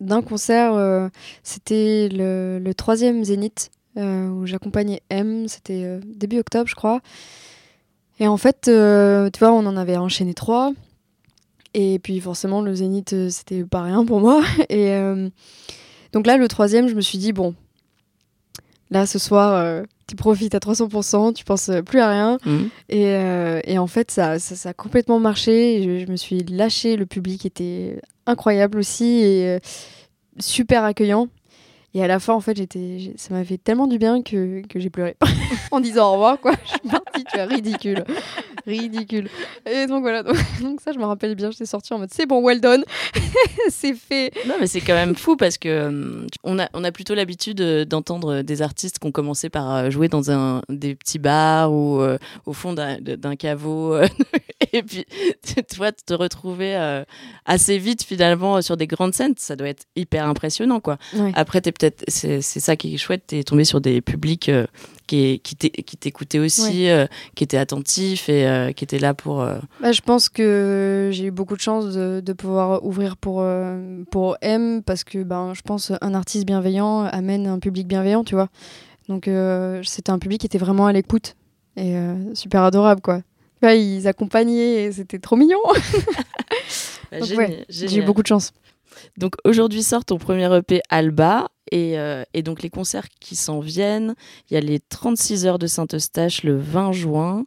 d'un 0.00 0.22
concert, 0.22 0.74
euh, 0.74 1.08
c'était 1.42 2.08
le, 2.10 2.72
troisième 2.72 3.24
Zénith, 3.24 3.70
euh, 3.96 4.28
où 4.28 4.46
j'accompagnais 4.46 5.02
M, 5.10 5.48
c'était 5.48 6.00
début 6.04 6.38
octobre, 6.38 6.68
je 6.68 6.74
crois. 6.74 7.00
Et 8.20 8.26
en 8.26 8.36
fait, 8.36 8.62
tu 8.62 9.38
vois, 9.38 9.52
on 9.52 9.66
en 9.66 9.76
avait 9.76 9.96
enchaîné 9.96 10.34
trois. 10.34 10.72
Et 11.74 11.98
puis 11.98 12.18
forcément, 12.20 12.62
le 12.62 12.74
Zénith, 12.74 13.14
c'était 13.30 13.64
pas 13.64 13.82
rien 13.82 14.04
pour 14.04 14.20
moi. 14.20 14.42
Et 14.70 14.92
donc 16.12 16.26
là, 16.26 16.36
le 16.36 16.48
troisième, 16.48 16.88
je 16.88 16.94
me 16.94 17.00
suis 17.00 17.18
dit, 17.18 17.32
bon, 17.32 17.54
là, 18.90 19.06
ce 19.06 19.18
soir 19.18 19.84
tu 20.08 20.16
profites 20.16 20.54
à 20.54 20.58
300%, 20.58 21.34
tu 21.34 21.44
penses 21.44 21.70
plus 21.84 22.00
à 22.00 22.08
rien. 22.08 22.38
Mhm. 22.44 22.70
Euh, 22.92 23.60
et, 23.64 23.78
en 23.78 23.86
fait, 23.86 24.10
ça, 24.10 24.38
ça, 24.38 24.70
a 24.70 24.72
complètement 24.72 25.20
marché. 25.20 26.00
Je, 26.06 26.10
me 26.10 26.16
suis 26.16 26.42
lâchée. 26.44 26.96
Le 26.96 27.06
public 27.06 27.44
était 27.46 28.00
incroyable 28.26 28.78
aussi 28.78 29.04
et 29.04 29.46
euh, 29.46 29.58
super 30.38 30.82
accueillant. 30.82 31.28
Et 31.94 32.02
à 32.02 32.06
la 32.06 32.20
fin, 32.20 32.32
en 32.32 32.40
fait, 32.40 32.56
j'étais, 32.56 33.12
ça 33.16 33.34
m'a 33.34 33.44
fait 33.44 33.58
tellement 33.58 33.86
du 33.86 33.98
bien 33.98 34.22
que, 34.22 34.62
que 34.66 34.78
j'ai 34.80 34.90
pleuré 34.90 35.16
en 35.70 35.80
disant 35.80 36.08
au 36.08 36.12
revoir, 36.12 36.40
quoi. 36.40 36.52
Je 36.64 36.70
suis 36.70 36.88
partie, 36.88 37.24
tu 37.24 37.36
es 37.38 37.44
ridicule. 37.44 38.04
Ridicule. 38.68 39.28
Et 39.66 39.86
donc 39.86 40.02
voilà, 40.02 40.22
donc, 40.62 40.80
ça, 40.80 40.92
je 40.92 40.98
me 40.98 41.04
rappelle 41.04 41.34
bien, 41.34 41.50
j'étais 41.50 41.66
sortie 41.66 41.92
en 41.92 41.98
mode 41.98 42.10
c'est 42.12 42.26
bon, 42.26 42.42
well 42.42 42.60
done, 42.60 42.84
c'est 43.68 43.94
fait. 43.94 44.32
Non, 44.46 44.54
mais 44.60 44.66
c'est 44.66 44.80
quand 44.80 44.94
même 44.94 45.14
fou 45.16 45.36
parce 45.36 45.58
que 45.58 45.68
euh, 45.68 46.26
on, 46.44 46.58
a, 46.58 46.68
on 46.74 46.84
a 46.84 46.92
plutôt 46.92 47.14
l'habitude 47.14 47.60
euh, 47.60 47.84
d'entendre 47.84 48.42
des 48.42 48.62
artistes 48.62 48.98
qui 48.98 49.06
ont 49.06 49.12
commencé 49.12 49.48
par 49.48 49.74
euh, 49.74 49.90
jouer 49.90 50.08
dans 50.08 50.30
un, 50.30 50.62
des 50.68 50.94
petits 50.94 51.18
bars 51.18 51.72
ou 51.72 52.02
au 52.46 52.52
fond 52.52 52.72
d'un 52.72 53.36
caveau. 53.36 53.98
et 54.72 54.82
puis, 54.82 55.04
toi, 55.74 55.92
te 55.92 56.14
retrouver 56.14 56.76
assez 57.44 57.78
vite 57.78 58.02
finalement 58.02 58.60
sur 58.62 58.76
des 58.76 58.86
grandes 58.86 59.14
scènes, 59.14 59.34
ça 59.36 59.56
doit 59.56 59.68
être 59.68 59.84
hyper 59.96 60.26
impressionnant, 60.26 60.80
quoi. 60.80 60.98
Après, 61.34 61.58
es 61.64 61.72
peut-être, 61.72 62.04
c'est 62.08 62.40
ça 62.42 62.76
qui 62.76 62.94
est 62.94 62.98
chouette, 62.98 63.24
tu 63.28 63.38
es 63.38 63.44
tombé 63.44 63.64
sur 63.64 63.80
des 63.80 64.00
publics 64.00 64.50
qui, 65.06 65.40
qui 65.40 65.56
t'écoutaient 65.56 66.38
aussi, 66.38 66.88
qui 67.34 67.44
étaient 67.44 67.56
attentifs 67.56 68.28
et 68.28 68.46
euh, 68.58 68.72
qui 68.72 68.84
était 68.84 68.98
là 68.98 69.14
pour. 69.14 69.42
Euh, 69.42 69.58
bah, 69.80 69.92
je 69.92 70.00
pense 70.00 70.28
que 70.28 71.10
j'ai 71.12 71.26
eu 71.26 71.30
beaucoup 71.30 71.56
de 71.56 71.60
chance 71.60 71.94
de, 71.94 72.20
de 72.20 72.32
pouvoir 72.32 72.84
ouvrir 72.84 73.16
pour, 73.16 73.40
euh, 73.40 74.02
pour 74.10 74.36
M 74.40 74.82
parce 74.82 75.04
que 75.04 75.22
ben, 75.22 75.54
je 75.54 75.62
pense 75.62 75.92
un 76.00 76.14
artiste 76.14 76.46
bienveillant 76.46 77.04
amène 77.04 77.46
un 77.46 77.58
public 77.58 77.86
bienveillant, 77.86 78.24
tu 78.24 78.34
vois. 78.34 78.48
Donc 79.08 79.30
c'était 79.84 80.10
un 80.10 80.18
public 80.18 80.40
qui 80.40 80.46
était 80.46 80.58
vraiment 80.58 80.86
à 80.86 80.92
l'écoute 80.92 81.34
et 81.76 81.96
super 82.34 82.62
adorable, 82.62 83.00
quoi. 83.00 83.22
ils 83.62 84.06
accompagnaient 84.06 84.84
et 84.84 84.92
c'était 84.92 85.18
trop 85.18 85.34
mignon. 85.36 85.58
bah, 87.10 87.18
j'ai 87.70 87.98
eu 87.98 88.02
beaucoup 88.02 88.20
de 88.20 88.26
chance. 88.26 88.52
Donc 89.16 89.36
aujourd'hui 89.44 89.82
sort 89.82 90.04
ton 90.04 90.18
premier 90.18 90.54
EP 90.54 90.82
Alba 90.90 91.48
et, 91.72 91.96
et, 92.34 92.42
donc 92.42 92.60
les 92.60 92.68
concerts 92.68 93.08
qui 93.18 93.34
s'en 93.34 93.60
viennent. 93.60 94.14
Il 94.50 94.54
y 94.54 94.56
a 94.58 94.60
les 94.60 94.78
36 94.78 95.46
heures 95.46 95.58
de 95.58 95.66
Saint-Eustache 95.66 96.42
le 96.42 96.58
20 96.58 96.92
juin 96.92 97.46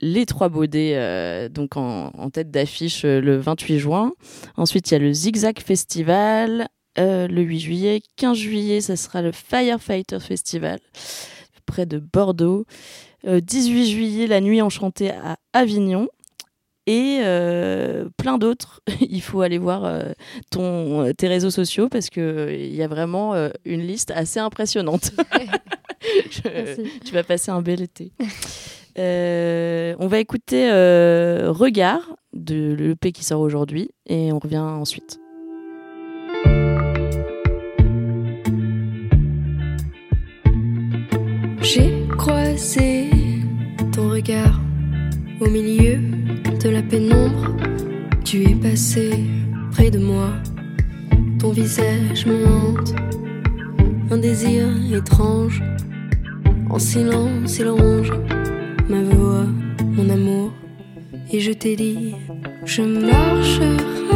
les 0.00 0.26
Trois 0.26 0.48
Baudets, 0.48 0.94
euh, 0.94 1.48
donc 1.48 1.76
en, 1.76 2.30
tête 2.30 2.50
d'affiche 2.50 3.04
euh, 3.04 3.20
le 3.20 3.38
28 3.38 3.78
juin. 3.78 4.12
Ensuite, 4.56 4.90
il 4.90 4.94
y 4.94 4.96
a 4.96 5.00
le 5.00 5.12
Zigzag 5.12 5.58
Festival 5.60 6.68
euh, 6.98 7.26
le 7.28 7.42
8 7.42 7.60
juillet. 7.60 8.00
15 8.16 8.36
juillet, 8.36 8.80
ça 8.80 8.96
sera 8.96 9.22
le 9.22 9.32
Firefighter 9.32 10.20
Festival 10.20 10.78
près 11.66 11.86
de 11.86 11.98
Bordeaux. 11.98 12.64
18 13.26 13.90
juillet, 13.90 14.26
la 14.26 14.40
Nuit 14.40 14.62
Enchantée 14.62 15.10
à 15.10 15.38
Avignon. 15.52 16.08
Et 16.86 17.18
plein 18.16 18.38
d'autres. 18.38 18.80
il 19.00 19.20
faut 19.20 19.42
aller 19.42 19.58
voir 19.58 20.02
ton, 20.50 21.12
tes 21.12 21.28
réseaux 21.28 21.50
sociaux 21.50 21.90
parce 21.90 22.08
qu'il 22.08 22.74
y 22.74 22.82
a 22.82 22.88
vraiment 22.88 23.34
une 23.66 23.82
liste 23.82 24.12
assez 24.12 24.40
impressionnante. 24.40 25.10
tu 27.04 27.12
vas 27.12 27.24
passer 27.24 27.50
un 27.50 27.60
bel 27.60 27.82
été. 27.82 28.12
Euh, 28.98 29.94
on 29.98 30.06
va 30.06 30.18
écouter 30.18 30.70
euh, 30.70 31.50
Regard 31.50 32.16
de 32.32 32.74
l'EP 32.74 33.12
qui 33.12 33.24
sort 33.24 33.40
aujourd'hui 33.40 33.90
et 34.06 34.32
on 34.32 34.38
revient 34.38 34.58
ensuite. 34.58 35.18
J'ai 41.60 42.06
croisé 42.16 43.10
ton 43.92 44.10
regard 44.10 44.60
au 45.40 45.48
milieu 45.48 45.98
de 46.62 46.68
la 46.68 46.82
pénombre. 46.82 47.56
Tu 48.24 48.50
es 48.50 48.54
passé 48.54 49.10
près 49.72 49.90
de 49.90 49.98
moi, 49.98 50.30
ton 51.38 51.50
visage 51.50 52.26
me 52.26 52.46
hante, 52.46 52.94
un 54.10 54.18
désir 54.18 54.66
étrange. 54.94 55.62
En 56.70 56.78
silence, 56.78 57.58
il 57.58 57.68
ronge 57.68 58.12
ma 58.88 59.02
voix, 59.02 59.46
mon 59.82 60.08
amour. 60.08 60.52
Et 61.32 61.40
je 61.40 61.52
t'ai 61.52 61.76
dit, 61.76 62.14
je 62.64 62.82
marcherai 62.82 64.07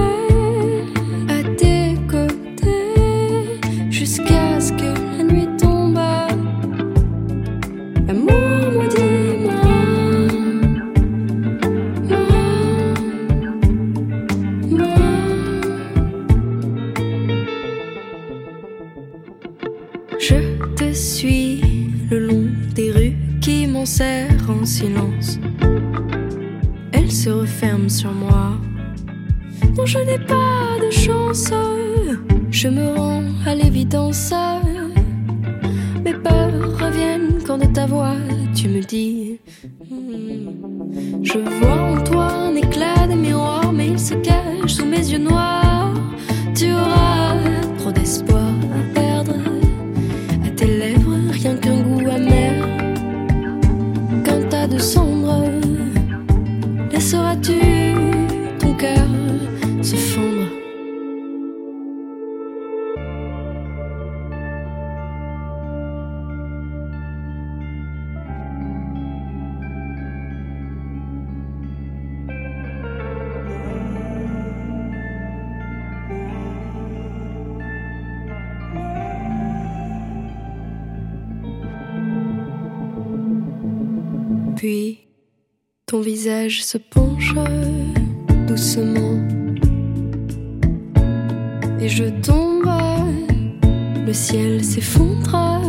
ton 85.93 86.01
visage 86.01 86.65
se 86.65 86.79
penche 86.79 87.35
doucement. 88.49 89.21
Et 91.83 91.89
je 91.91 92.05
tombe, 92.23 92.67
le 94.07 94.15
ciel 94.15 94.65
s'effondre 94.65 95.62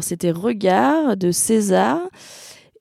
Alors 0.00 0.08
c'était 0.08 0.30
Regard 0.30 1.18
de 1.18 1.30
César. 1.30 2.00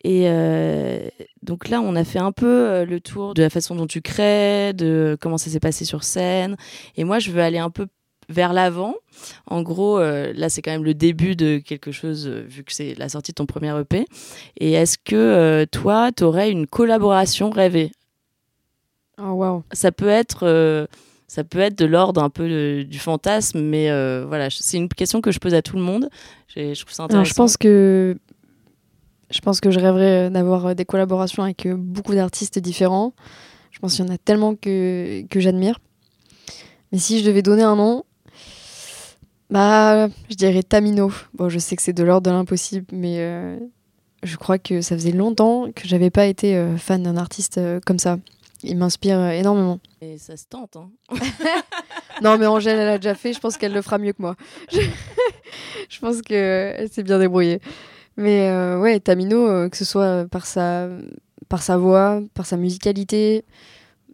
Et 0.05 0.29
euh, 0.29 1.05
donc 1.43 1.67
là, 1.67 1.81
on 1.81 1.97
a 1.97 2.05
fait 2.05 2.19
un 2.19 2.31
peu 2.31 2.47
euh, 2.47 2.85
le 2.85 3.01
tour 3.01 3.33
de 3.33 3.41
la 3.41 3.49
façon 3.49 3.75
dont 3.75 3.87
tu 3.87 4.01
crées, 4.01 4.71
de 4.71 5.17
comment 5.19 5.37
ça 5.37 5.49
s'est 5.49 5.59
passé 5.59 5.83
sur 5.83 6.05
scène. 6.05 6.55
Et 6.95 7.03
moi, 7.03 7.19
je 7.19 7.31
veux 7.31 7.41
aller 7.41 7.57
un 7.57 7.71
peu 7.71 7.87
vers 8.29 8.53
l'avant. 8.53 8.95
En 9.47 9.63
gros, 9.63 9.99
euh, 9.99 10.31
là, 10.33 10.47
c'est 10.47 10.61
quand 10.61 10.71
même 10.71 10.85
le 10.85 10.93
début 10.93 11.35
de 11.35 11.57
quelque 11.57 11.91
chose, 11.91 12.25
euh, 12.25 12.45
vu 12.47 12.63
que 12.63 12.71
c'est 12.71 12.95
la 12.97 13.09
sortie 13.09 13.33
de 13.33 13.35
ton 13.35 13.45
premier 13.45 13.77
EP. 13.77 14.05
Et 14.55 14.71
est-ce 14.71 14.97
que 14.97 15.65
toi, 15.73 16.13
tu 16.15 16.23
aurais 16.23 16.49
une 16.49 16.67
collaboration 16.67 17.49
rêvée? 17.49 17.91
Oh 19.21 19.31
waouh. 19.31 19.63
Ça 19.73 19.91
peut 19.91 20.07
être... 20.07 20.87
euh, 21.29 21.33
ça 21.33 21.43
peut 21.43 21.59
être 21.59 21.77
de 21.77 21.85
l'ordre 21.85 22.21
un 22.23 22.29
peu 22.29 22.49
de- 22.49 22.83
du 22.83 22.99
fantasme, 22.99 23.61
mais 23.61 23.89
euh, 23.89 24.25
voilà, 24.27 24.49
c'est 24.49 24.77
une 24.77 24.89
question 24.89 25.21
que 25.21 25.31
je 25.31 25.39
pose 25.39 25.53
à 25.53 25.61
tout 25.61 25.75
le 25.77 25.81
monde. 25.83 26.09
Je 26.55 26.79
trouve 26.79 26.93
ça 26.93 27.03
intéressant. 27.03 27.13
Alors, 27.13 27.25
je 27.25 27.33
pense 27.33 27.55
que 27.57 28.17
je 29.31 29.39
pense 29.41 29.61
que 29.61 29.69
je 29.69 29.79
rêverais 29.79 30.31
d'avoir 30.31 30.65
euh, 30.67 30.73
des 30.73 30.85
collaborations 30.85 31.43
avec 31.43 31.65
euh, 31.67 31.75
beaucoup 31.77 32.15
d'artistes 32.15 32.57
différents. 32.57 33.13
Je 33.71 33.77
pense 33.79 33.95
qu'il 33.95 34.03
y 34.05 34.09
en 34.09 34.13
a 34.13 34.17
tellement 34.17 34.55
que, 34.55 35.21
que 35.29 35.39
j'admire. 35.39 35.79
Mais 36.91 36.97
si 36.97 37.19
je 37.19 37.25
devais 37.25 37.43
donner 37.43 37.61
un 37.61 37.75
nom, 37.75 38.03
bah, 39.51 40.07
je 40.29 40.35
dirais 40.35 40.63
Tamino. 40.63 41.11
Bon, 41.35 41.49
je 41.49 41.59
sais 41.59 41.75
que 41.75 41.81
c'est 41.81 41.93
de 41.93 42.03
l'ordre 42.03 42.29
de 42.29 42.31
l'impossible, 42.35 42.85
mais 42.91 43.17
euh, 43.19 43.57
je 44.23 44.35
crois 44.37 44.57
que 44.59 44.81
ça 44.81 44.95
faisait 44.95 45.11
longtemps 45.11 45.67
que 45.73 45.87
j'avais 45.87 46.09
pas 46.09 46.25
été 46.25 46.55
euh, 46.55 46.77
fan 46.77 47.03
d'un 47.03 47.17
artiste 47.17 47.57
euh, 47.59 47.79
comme 47.85 47.99
ça. 47.99 48.17
Il 48.63 48.77
m'inspire 48.77 49.17
euh, 49.19 49.29
énormément. 49.31 49.79
Et 50.01 50.17
ça 50.17 50.35
se 50.37 50.45
tente. 50.47 50.75
Hein. 50.77 50.89
Non, 52.21 52.37
mais 52.37 52.47
Angèle, 52.47 52.77
elle 52.77 52.89
a 52.89 52.97
déjà 52.97 53.15
fait. 53.15 53.31
Je 53.31 53.39
pense 53.39 53.55
qu'elle 53.55 53.71
le 53.71 53.81
fera 53.81 53.97
mieux 53.97 54.11
que 54.11 54.21
moi. 54.21 54.35
Je, 54.73 54.81
je 55.87 55.99
pense 55.99 56.21
qu'elle 56.21 56.89
s'est 56.91 57.03
bien 57.03 57.17
débrouillée. 57.17 57.61
Mais 58.17 58.49
euh, 58.49 58.77
ouais, 58.79 58.99
Tamino, 58.99 59.47
euh, 59.47 59.69
que 59.69 59.77
ce 59.77 59.85
soit 59.85 60.25
par 60.29 60.45
sa, 60.45 60.89
par 61.47 61.61
sa 61.63 61.77
voix, 61.77 62.21
par 62.33 62.45
sa 62.45 62.57
musicalité, 62.57 63.45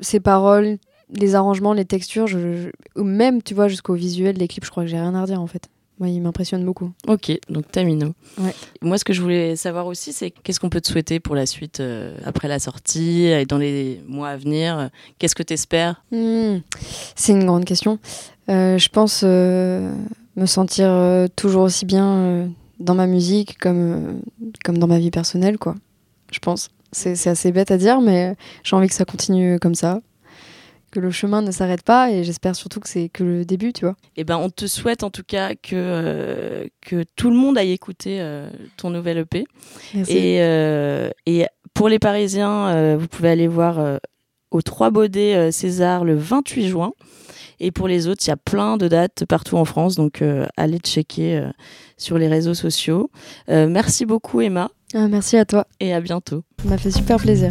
ses 0.01 0.19
paroles, 0.19 0.77
les 1.09 1.33
arrangements, 1.33 1.73
les 1.73 1.85
textures, 1.85 2.27
je, 2.27 2.37
je- 2.39 2.69
ou 3.01 3.03
même, 3.03 3.41
tu 3.41 3.55
vois, 3.55 3.67
jusqu'au 3.67 3.95
visuel 3.95 4.37
des 4.37 4.47
clips, 4.47 4.65
je 4.65 4.69
crois 4.69 4.83
que 4.83 4.89
j'ai 4.89 4.99
rien 4.99 5.15
à 5.15 5.21
redire 5.23 5.41
en 5.41 5.47
fait. 5.47 5.67
Moi, 5.99 6.09
il 6.09 6.21
m'impressionne 6.21 6.65
beaucoup. 6.65 6.91
Ok, 7.07 7.31
donc 7.49 7.71
Tamino. 7.71 8.13
Ouais. 8.37 8.53
Moi, 8.81 8.97
ce 8.97 9.05
que 9.05 9.13
je 9.13 9.21
voulais 9.21 9.55
savoir 9.55 9.87
aussi, 9.87 10.11
c'est 10.11 10.29
qu'est-ce 10.31 10.59
qu'on 10.59 10.69
peut 10.69 10.81
te 10.81 10.89
souhaiter 10.89 11.21
pour 11.21 11.35
la 11.35 11.45
suite 11.45 11.79
euh, 11.79 12.17
après 12.25 12.49
la 12.49 12.59
sortie 12.59 13.23
et 13.23 13.45
dans 13.45 13.57
les 13.57 14.01
mois 14.05 14.29
à 14.29 14.37
venir? 14.37 14.89
Qu'est-ce 15.19 15.35
que 15.35 15.43
tu 15.43 15.53
espères 15.53 16.03
Hmm, 16.11 16.57
C'est 17.15 17.31
une 17.31 17.45
grande 17.45 17.63
question. 17.63 17.97
Euh, 18.49 18.77
je 18.77 18.89
pense 18.89 19.21
euh, 19.23 19.93
me 20.35 20.45
sentir 20.45 20.89
toujours 21.37 21.63
aussi 21.63 21.85
bien 21.85 22.49
dans 22.81 22.95
ma 22.95 23.07
musique 23.07 23.57
comme, 23.57 24.19
comme 24.65 24.77
dans 24.77 24.87
ma 24.87 24.99
vie 24.99 25.11
personnelle, 25.11 25.57
quoi. 25.57 25.75
Je 26.31 26.39
pense. 26.39 26.69
C'est 26.91 27.27
assez 27.27 27.51
bête 27.51 27.71
à 27.71 27.77
dire, 27.77 28.01
mais 28.01 28.35
j'ai 28.63 28.75
envie 28.75 28.87
que 28.87 28.93
ça 28.93 29.05
continue 29.05 29.59
comme 29.59 29.75
ça. 29.75 30.01
Que 30.95 31.01
le 31.01 31.11
chemin 31.11 31.41
ne 31.41 31.51
s'arrête 31.51 31.81
pas 31.81 32.09
et 32.09 32.23
j'espère 32.23 32.55
surtout 32.55 32.79
que 32.79 32.87
c'est 32.87 33.09
que 33.09 33.21
le 33.21 33.43
début, 33.43 33.73
tu 33.73 33.83
vois. 33.83 33.97
Eh 34.15 34.23
ben, 34.23 34.37
on 34.37 34.49
te 34.49 34.65
souhaite 34.65 35.03
en 35.03 35.09
tout 35.09 35.23
cas 35.27 35.53
que, 35.53 35.73
euh, 35.73 36.67
que 36.79 37.03
tout 37.17 37.29
le 37.29 37.35
monde 37.35 37.57
aille 37.57 37.73
écouter 37.73 38.21
euh, 38.21 38.49
ton 38.77 38.91
nouvel 38.91 39.17
EP. 39.17 39.43
Merci. 39.93 40.13
Et, 40.17 40.37
euh, 40.39 41.09
et 41.25 41.47
pour 41.73 41.89
les 41.89 41.99
Parisiens, 41.99 42.95
vous 42.95 43.09
pouvez 43.09 43.27
aller 43.27 43.49
voir 43.49 43.99
au 44.51 44.61
Trois 44.61 44.89
Baudets 44.89 45.51
César 45.51 46.05
le 46.05 46.15
28 46.15 46.69
juin. 46.69 46.93
Et 47.59 47.71
pour 47.71 47.89
les 47.89 48.07
autres, 48.07 48.23
il 48.25 48.29
y 48.29 48.31
a 48.31 48.37
plein 48.37 48.77
de 48.77 48.87
dates 48.87 49.25
partout 49.27 49.57
en 49.57 49.65
France, 49.65 49.95
donc 49.95 50.23
allez 50.55 50.77
checker 50.77 51.43
sur 51.97 52.17
les 52.17 52.29
réseaux 52.29 52.53
sociaux. 52.53 53.11
Merci 53.49 54.05
beaucoup 54.05 54.39
Emma 54.39 54.71
Ah, 54.93 55.09
merci 55.09 55.35
à 55.35 55.43
toi. 55.43 55.67
et 55.81 55.93
à 55.93 55.99
bientôt. 55.99 56.43
Ça 56.63 56.69
m'a 56.69 56.77
fait 56.77 56.91
super 56.91 57.17
plaisir. 57.17 57.49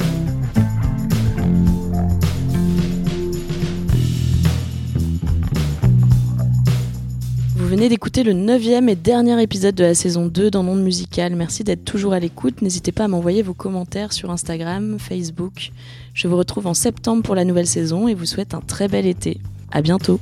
Venez 7.75 7.89
d'écouter 7.89 8.23
le 8.23 8.35
neuvième 8.35 8.89
et 8.89 8.95
dernier 8.95 9.43
épisode 9.43 9.75
de 9.75 9.83
la 9.83 9.97
saison 9.97 10.27
2 10.27 10.49
dans 10.49 10.63
Monde 10.63 10.85
Musical. 10.85 11.35
Merci 11.35 11.65
d'être 11.65 11.85
toujours 11.85 12.13
à 12.13 12.21
l'écoute. 12.21 12.63
N'hésitez 12.63 12.93
pas 12.93 13.05
à 13.05 13.09
m'envoyer 13.09 13.43
vos 13.43 13.53
commentaires 13.53 14.13
sur 14.13 14.31
Instagram, 14.31 14.97
Facebook. 15.01 15.73
Je 16.15 16.29
vous 16.29 16.37
retrouve 16.37 16.69
en 16.69 16.75
septembre 16.75 17.25
pour 17.25 17.35
la 17.35 17.45
nouvelle 17.45 17.67
saison 17.67 18.07
et 18.07 18.15
vous 18.15 18.27
souhaite 18.27 18.55
un 18.55 18.61
très 18.61 18.87
bel 18.87 19.07
été. 19.07 19.41
À 19.73 19.83
bientôt. 19.83 20.21